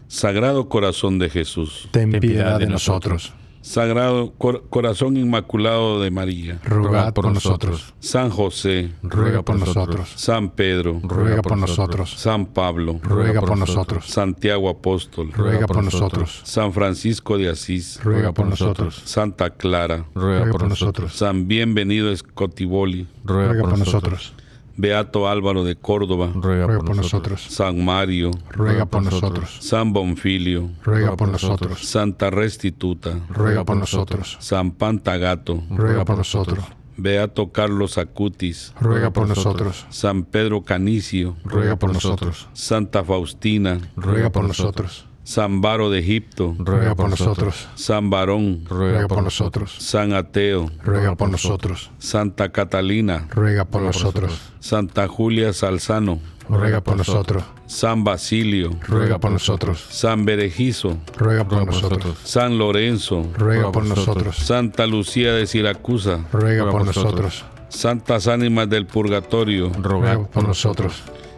[0.07, 3.33] Sagrado Corazón de Jesús, ten piedad de nosotros.
[3.65, 4.31] Sagrado
[4.69, 7.95] Corazón Inmaculado de María, ruega por nosotros.
[7.99, 10.13] San José, ruega por nosotros.
[10.15, 12.13] San Pedro, ruega por nosotros.
[12.15, 14.05] San Pablo, ruega por nosotros.
[14.05, 16.41] Santiago Apóstol, ruega por nosotros.
[16.43, 19.01] San Francisco de Asís, ruega por nosotros.
[19.03, 21.15] Santa Clara, ruega por nosotros.
[21.15, 24.35] San Bienvenido Escotiboli, ruega por nosotros.
[24.77, 27.41] Beato Álvaro de Córdoba, ruega, por, nosotros.
[27.49, 29.57] San Mario, ruega por nosotros.
[29.61, 31.87] San Bonfilio, ruega por nosotros.
[31.87, 34.37] Santa Restituta, ruega por nosotros.
[34.41, 36.59] San Pantagato, ruega por nosotros.
[36.97, 39.85] Beato Carlos Acutis, ruega por nosotros.
[39.89, 42.47] San Pedro Canicio, ruega por nosotros.
[42.53, 45.05] Santa Faustina, ruega por nosotros.
[45.25, 47.67] San Baro de Egipto, ruega por nosotros.
[47.73, 49.75] San Barón, ruega por nosotros.
[49.79, 51.89] San Ateo, ruega por nosotros.
[51.97, 54.39] Santa Catalina, ruega por nosotros.
[54.59, 57.43] Santa Julia Salzano, ruega por nosotros.
[57.65, 59.83] San Basilio, ruega por nosotros.
[59.89, 62.19] San Berejizo, ruega por nosotros.
[62.23, 64.35] San Lorenzo, ruega por nosotros.
[64.35, 67.45] Santa Lucía de Siracusa, ruega por nosotros.
[67.69, 71.01] Santas ánimas del purgatorio, ruega por nosotros.